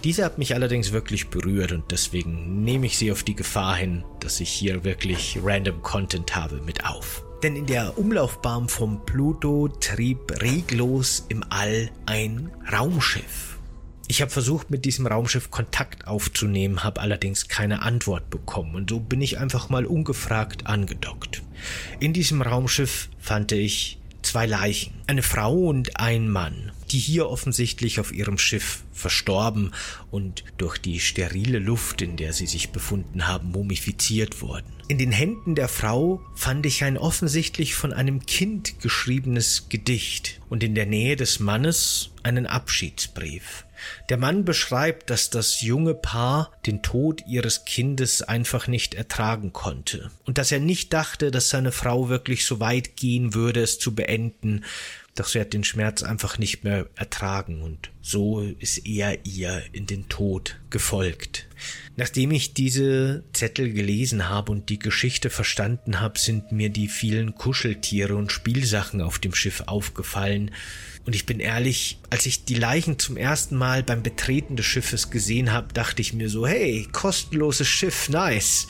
Diese 0.05 0.23
hat 0.23 0.37
mich 0.37 0.55
allerdings 0.55 0.93
wirklich 0.93 1.27
berührt 1.27 1.73
und 1.73 1.91
deswegen 1.91 2.63
nehme 2.63 2.85
ich 2.85 2.97
sie 2.97 3.11
auf 3.11 3.23
die 3.23 3.35
Gefahr 3.35 3.75
hin, 3.75 4.05
dass 4.21 4.39
ich 4.39 4.49
hier 4.49 4.85
wirklich 4.85 5.37
random 5.43 5.81
Content 5.81 6.37
habe 6.37 6.61
mit 6.61 6.85
auf. 6.85 7.25
Denn 7.43 7.55
in 7.57 7.65
der 7.65 7.97
Umlaufbahn 7.97 8.69
vom 8.69 9.05
Pluto 9.05 9.67
trieb 9.67 10.41
reglos 10.41 11.25
im 11.27 11.43
All 11.49 11.91
ein 12.05 12.51
Raumschiff. 12.71 13.57
Ich 14.07 14.21
habe 14.21 14.31
versucht, 14.31 14.69
mit 14.69 14.85
diesem 14.85 15.07
Raumschiff 15.07 15.51
Kontakt 15.51 16.07
aufzunehmen, 16.07 16.83
habe 16.83 17.01
allerdings 17.01 17.47
keine 17.47 17.81
Antwort 17.81 18.29
bekommen 18.29 18.75
und 18.75 18.89
so 18.89 18.99
bin 18.99 19.21
ich 19.21 19.39
einfach 19.39 19.69
mal 19.69 19.85
ungefragt 19.85 20.67
angedockt. 20.67 21.43
In 21.99 22.13
diesem 22.13 22.41
Raumschiff 22.41 23.09
fand 23.19 23.51
ich 23.51 23.99
zwei 24.21 24.45
Leichen, 24.45 24.93
eine 25.07 25.23
Frau 25.23 25.53
und 25.53 25.99
ein 25.99 26.29
Mann 26.29 26.71
die 26.93 26.99
hier 26.99 27.27
offensichtlich 27.27 27.99
auf 27.99 28.13
ihrem 28.13 28.37
Schiff 28.37 28.83
verstorben 28.91 29.71
und 30.11 30.43
durch 30.57 30.77
die 30.77 30.99
sterile 30.99 31.57
Luft, 31.57 32.03
in 32.03 32.17
der 32.17 32.33
sie 32.33 32.45
sich 32.45 32.69
befunden 32.69 33.27
haben, 33.27 33.51
mumifiziert 33.51 34.41
wurden. 34.41 34.72
In 34.93 34.99
den 34.99 35.11
Händen 35.11 35.55
der 35.55 35.69
Frau 35.69 36.21
fand 36.35 36.67
ich 36.67 36.83
ein 36.83 36.99
offensichtlich 36.99 37.73
von 37.73 37.93
einem 37.93 38.27
Kind 38.27 38.79
geschriebenes 38.79 39.67
Gedicht 39.67 40.39
und 40.49 40.61
in 40.61 40.75
der 40.75 40.85
Nähe 40.85 41.15
des 41.15 41.39
Mannes 41.39 42.11
einen 42.21 42.45
Abschiedsbrief. 42.45 43.62
Der 44.09 44.17
Mann 44.17 44.45
beschreibt, 44.45 45.09
dass 45.09 45.29
das 45.29 45.61
junge 45.61 45.93
Paar 45.93 46.51
den 46.65 46.81
Tod 46.81 47.23
ihres 47.27 47.65
Kindes 47.65 48.21
einfach 48.21 48.67
nicht 48.67 48.93
ertragen 48.93 49.53
konnte 49.53 50.11
und 50.25 50.37
dass 50.37 50.51
er 50.51 50.59
nicht 50.59 50.93
dachte, 50.93 51.31
dass 51.31 51.49
seine 51.49 51.71
Frau 51.71 52.09
wirklich 52.09 52.45
so 52.45 52.59
weit 52.59 52.95
gehen 52.95 53.33
würde, 53.33 53.61
es 53.61 53.79
zu 53.79 53.95
beenden, 53.95 54.63
doch 55.15 55.27
sie 55.27 55.39
hat 55.39 55.53
den 55.53 55.63
Schmerz 55.63 56.01
einfach 56.01 56.39
nicht 56.39 56.63
mehr 56.63 56.87
ertragen 56.95 57.61
und 57.61 57.91
so 58.01 58.41
ist 58.41 58.87
er 58.87 59.25
ihr 59.25 59.61
in 59.71 59.85
den 59.85 60.09
Tod 60.09 60.57
gefolgt. 60.71 61.47
Nachdem 61.95 62.31
ich 62.31 62.55
diese 62.55 63.23
Zettel 63.33 63.71
gelesen 63.71 64.27
habe 64.27 64.51
und 64.51 64.69
die 64.69 64.79
Geschichte 64.79 65.29
verstanden 65.29 65.99
habe, 65.99 66.17
sind 66.17 66.51
mir 66.51 66.69
die 66.69 66.87
vielen 66.87 67.35
Kuscheltiere 67.35 68.15
und 68.15 68.31
Spielsachen 68.31 69.01
auf 69.01 69.19
dem 69.19 69.35
Schiff 69.35 69.63
aufgefallen. 69.67 70.49
Und 71.05 71.15
ich 71.15 71.25
bin 71.25 71.39
ehrlich, 71.39 71.99
als 72.09 72.25
ich 72.25 72.45
die 72.45 72.55
Leichen 72.55 72.97
zum 72.97 73.17
ersten 73.17 73.55
Mal 73.55 73.83
beim 73.83 74.03
Betreten 74.03 74.55
des 74.55 74.65
Schiffes 74.65 75.09
gesehen 75.09 75.51
habe, 75.51 75.73
dachte 75.73 76.01
ich 76.01 76.13
mir 76.13 76.29
so, 76.29 76.47
hey, 76.47 76.87
kostenloses 76.91 77.67
Schiff, 77.67 78.07
nice. 78.09 78.67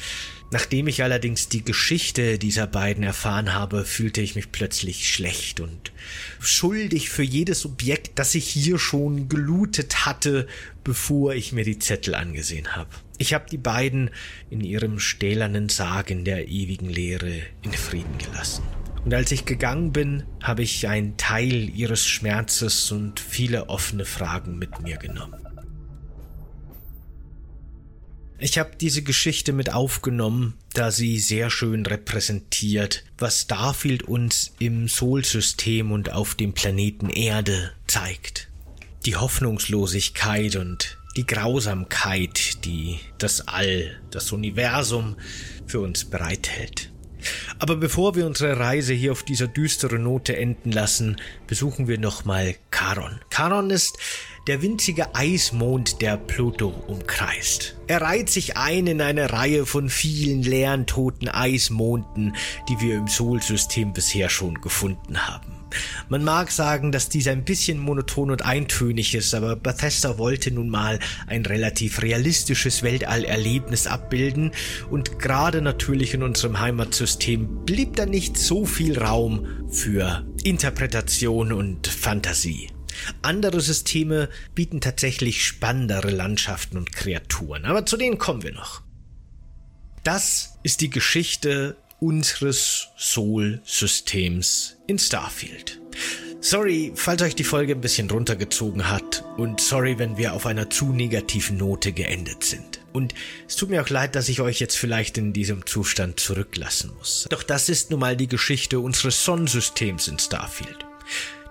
Nachdem 0.54 0.88
ich 0.88 1.02
allerdings 1.02 1.50
die 1.50 1.64
Geschichte 1.64 2.38
dieser 2.38 2.68
beiden 2.68 3.04
erfahren 3.04 3.56
habe, 3.56 3.86
fühlte 3.86 4.22
ich 4.22 4.36
mich 4.36 4.52
plötzlich 4.52 5.10
schlecht 5.10 5.60
und 5.60 5.92
schuldig 6.40 7.10
für 7.10 7.24
jedes 7.24 7.66
Objekt, 7.66 8.20
das 8.20 8.36
ich 8.36 8.50
hier 8.50 8.78
schon 8.78 9.30
gelootet 9.30 10.06
hatte, 10.06 10.48
bevor 10.84 11.34
ich 11.34 11.54
mir 11.54 11.64
die 11.64 11.80
Zettel 11.80 12.14
angesehen 12.14 12.76
habe. 12.76 12.90
Ich 13.18 13.34
habe 13.34 13.50
die 13.50 13.58
beiden 13.58 14.12
in 14.52 14.62
ihrem 14.62 15.00
stählernen 15.00 15.70
Sarg 15.70 16.12
in 16.12 16.24
der 16.24 16.48
ewigen 16.48 16.90
Leere 16.90 17.42
in 17.64 17.72
Frieden 17.72 18.18
gelassen. 18.20 18.64
Und 19.06 19.14
als 19.14 19.32
ich 19.32 19.46
gegangen 19.46 19.92
bin, 19.92 20.24
habe 20.42 20.64
ich 20.64 20.88
einen 20.88 21.18
Teil 21.18 21.70
ihres 21.70 22.06
Schmerzes 22.06 22.92
und 22.92 23.20
viele 23.20 23.70
offene 23.70 24.06
Fragen 24.06 24.58
mit 24.58 24.82
mir 24.82 24.98
genommen. 24.98 25.36
Ich 28.40 28.58
habe 28.58 28.72
diese 28.80 29.04
Geschichte 29.04 29.54
mit 29.54 29.72
aufgenommen, 29.72 30.56
da 30.74 30.92
sie 30.92 31.20
sehr 31.20 31.50
schön 31.50 31.86
repräsentiert, 31.86 33.06
was 33.18 33.42
Starfield 33.42 34.04
uns 34.04 34.54
im 34.60 34.88
Sol-System 34.88 35.92
und 35.92 36.12
auf 36.12 36.36
dem 36.36 36.54
Planeten 36.54 37.10
Erde 37.10 37.72
zeigt. 37.88 38.50
Die 39.06 39.16
Hoffnungslosigkeit 39.16 40.56
und 40.56 40.98
die 41.16 41.26
Grausamkeit, 41.26 42.66
die 42.66 43.00
das 43.18 43.48
All, 43.48 44.02
das 44.12 44.32
Universum 44.32 45.16
für 45.68 45.80
uns 45.80 46.06
bereithält. 46.06 46.93
Aber 47.60 47.76
bevor 47.76 48.16
wir 48.16 48.26
unsere 48.26 48.60
Reise 48.60 48.94
hier 48.94 49.12
auf 49.12 49.24
dieser 49.24 49.48
düsteren 49.48 50.04
Note 50.04 50.36
enden 50.36 50.72
lassen, 50.72 51.18
besuchen 51.48 51.88
wir 51.88 52.00
nochmal 52.00 52.56
Charon. 52.72 53.20
Charon 53.30 53.70
ist 53.70 53.98
der 54.48 54.62
winzige 54.62 55.16
Eismond, 55.16 56.02
der 56.02 56.18
Pluto 56.18 56.68
umkreist. 56.88 57.78
Er 57.88 58.02
reiht 58.02 58.30
sich 58.30 58.58
ein 58.58 58.88
in 58.88 59.02
eine 59.02 59.32
Reihe 59.32 59.66
von 59.66 59.90
vielen 59.90 60.44
leeren 60.44 60.86
toten 60.86 61.30
Eismonden, 61.30 62.36
die 62.68 62.82
wir 62.82 62.96
im 62.96 63.08
Solsystem 63.08 63.94
bisher 63.94 64.30
schon 64.30 64.60
gefunden 64.60 65.26
haben. 65.28 65.53
Man 66.10 66.24
mag 66.24 66.52
sagen, 66.52 66.92
dass 66.92 67.10
dies 67.10 67.28
ein 67.28 67.44
bisschen 67.44 67.80
monoton 67.80 68.32
und 68.32 68.46
eintönig 68.46 69.16
ist, 69.16 69.34
aber 69.34 69.56
Bethesda 69.56 70.18
wollte 70.18 70.52
nun 70.52 70.70
mal 70.70 71.00
ein 71.28 71.46
relativ 71.46 72.02
realistisches 72.02 72.84
Weltallerlebnis 72.84 73.88
abbilden 73.88 74.52
und 74.90 75.20
gerade 75.20 75.62
natürlich 75.62 76.14
in 76.14 76.24
unserem 76.24 76.60
Heimatsystem 76.60 77.66
blieb 77.66 77.96
da 77.96 78.06
nicht 78.06 78.38
so 78.38 78.66
viel 78.66 78.98
Raum 78.98 79.48
für 79.70 80.26
Interpretation 80.44 81.54
und 81.54 81.88
Fantasie. 81.88 82.70
Andere 83.22 83.62
Systeme 83.62 84.30
bieten 84.56 84.82
tatsächlich 84.82 85.46
spannendere 85.46 86.12
Landschaften 86.12 86.78
und 86.78 86.92
Kreaturen, 86.92 87.66
aber 87.66 87.86
zu 87.86 87.98
denen 87.98 88.18
kommen 88.18 88.44
wir 88.44 88.54
noch. 88.54 88.82
Das 90.04 90.60
ist 90.64 90.82
die 90.82 90.90
Geschichte 90.90 91.78
unseres 92.04 92.90
Soul-Systems 92.98 94.76
in 94.88 95.00
Starfield. 95.00 95.80
Sorry, 96.42 96.92
falls 96.96 97.22
euch 97.22 97.36
die 97.36 97.46
Folge 97.46 97.72
ein 97.72 97.80
bisschen 97.80 98.10
runtergezogen 98.10 98.90
hat 98.90 99.24
und 99.38 99.62
sorry, 99.62 99.98
wenn 99.98 100.18
wir 100.18 100.34
auf 100.34 100.46
einer 100.46 100.70
zu 100.70 100.92
negativen 100.92 101.56
Note 101.56 101.94
geendet 101.94 102.44
sind. 102.44 102.82
Und 102.92 103.14
es 103.48 103.56
tut 103.56 103.70
mir 103.70 103.82
auch 103.82 103.88
leid, 103.88 104.16
dass 104.16 104.28
ich 104.28 104.42
euch 104.42 104.60
jetzt 104.60 104.76
vielleicht 104.76 105.18
in 105.18 105.32
diesem 105.32 105.66
Zustand 105.66 106.20
zurücklassen 106.20 106.92
muss. 106.98 107.26
Doch 107.30 107.42
das 107.42 107.70
ist 107.70 107.90
nun 107.90 108.02
mal 108.02 108.18
die 108.18 108.28
Geschichte 108.28 108.82
unseres 108.82 109.24
Sonnensystems 109.24 110.10
in 110.10 110.20
Starfield. 110.20 110.86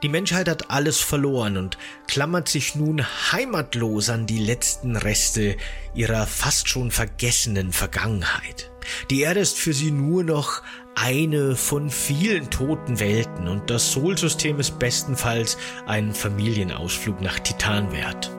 Die 0.02 0.10
Menschheit 0.10 0.50
hat 0.50 0.70
alles 0.70 1.00
verloren 1.00 1.56
und 1.56 1.78
klammert 2.08 2.50
sich 2.50 2.74
nun 2.74 3.02
heimatlos 3.32 4.10
an 4.10 4.26
die 4.26 4.44
letzten 4.44 4.96
Reste 4.96 5.56
ihrer 5.94 6.26
fast 6.26 6.68
schon 6.68 6.90
vergessenen 6.90 7.72
Vergangenheit. 7.72 8.71
Die 9.10 9.20
Erde 9.22 9.40
ist 9.40 9.58
für 9.58 9.72
sie 9.72 9.90
nur 9.90 10.24
noch 10.24 10.62
eine 10.94 11.56
von 11.56 11.90
vielen 11.90 12.50
toten 12.50 13.00
Welten 13.00 13.48
und 13.48 13.70
das 13.70 13.92
Sol-System 13.92 14.60
ist 14.60 14.78
bestenfalls 14.78 15.56
ein 15.86 16.14
Familienausflug 16.14 17.20
nach 17.20 17.38
Titan 17.38 17.92
wert 17.92 18.30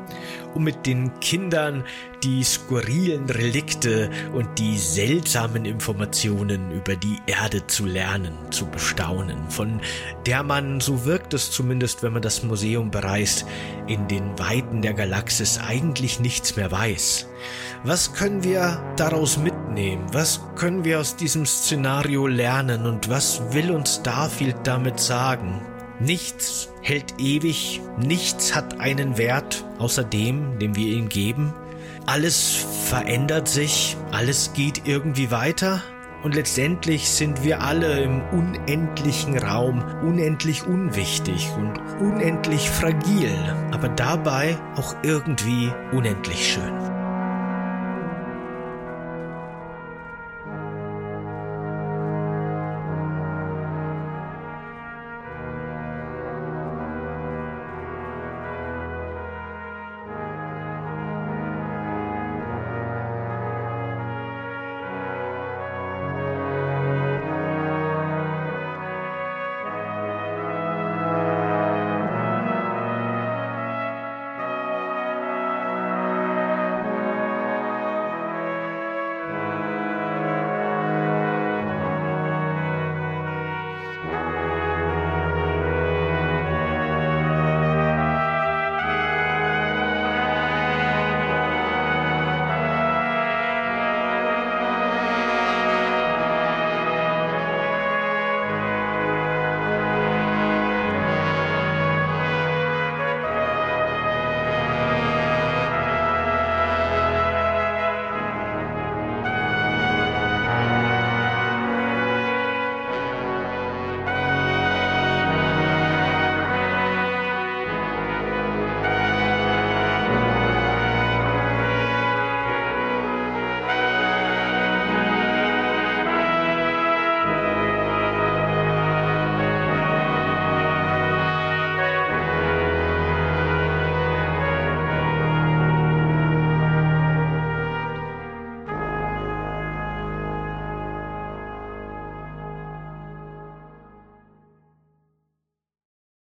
um 0.54 0.64
mit 0.64 0.86
den 0.86 1.20
Kindern 1.20 1.84
die 2.24 2.44
skurrilen 2.44 3.30
Relikte 3.30 4.10
und 4.34 4.60
die 4.60 4.78
seltsamen 4.78 5.66
Informationen 5.66 6.72
über 6.72 6.96
die 6.96 7.18
Erde 7.26 7.66
zu 7.68 7.86
lernen, 7.86 8.34
zu 8.52 8.68
bestaunen, 8.68 9.50
von 9.50 9.82
der 10.26 10.44
man, 10.44 10.80
so 10.80 11.06
wirkt 11.06 11.34
es 11.34 11.52
zumindest, 11.52 12.04
wenn 12.04 12.14
man 12.14 12.22
das 12.22 12.44
Museum 12.44 12.92
bereist, 12.92 13.46
in 13.88 14.08
den 14.08 14.38
Weiten 14.40 14.82
der 14.82 14.94
Galaxis 14.94 15.60
eigentlich 15.60 16.20
nichts 16.20 16.56
mehr 16.56 16.72
weiß. 16.72 17.28
Was 17.86 18.14
können 18.14 18.46
wir 18.46 18.82
daraus 18.96 19.38
mitnehmen? 19.38 20.06
Was 20.14 20.40
können 20.56 20.86
wir 20.86 21.02
aus 21.02 21.18
diesem 21.18 21.46
Szenario 21.46 22.28
lernen 22.28 22.86
und 22.86 23.10
was 23.10 23.42
will 23.52 23.72
uns 23.72 23.96
Starfield 23.96 24.56
damit 24.64 25.02
sagen? 25.02 25.60
Nichts 26.00 26.70
hält 26.82 27.16
ewig, 27.18 27.82
nichts 27.98 28.56
hat 28.56 28.80
einen 28.80 29.18
Wert 29.18 29.66
außer 29.80 30.06
dem, 30.06 30.60
den 30.60 30.78
wir 30.78 30.88
ihm 30.94 31.10
geben. 31.10 31.54
Alles 32.06 32.66
verändert 32.86 33.50
sich, 33.50 33.98
alles 34.14 34.54
geht 34.54 34.88
irgendwie 34.88 35.30
weiter 35.30 35.82
und 36.24 36.36
letztendlich 36.36 37.10
sind 37.10 37.44
wir 37.44 37.62
alle 37.62 38.02
im 38.02 38.22
unendlichen 38.32 39.38
Raum 39.38 39.84
unendlich 40.02 40.66
unwichtig 40.66 41.50
und 41.58 41.78
unendlich 42.00 42.70
fragil, 42.70 43.36
aber 43.72 43.90
dabei 43.90 44.58
auch 44.78 44.96
irgendwie 45.04 45.70
unendlich 45.92 46.54
schön. 46.54 47.03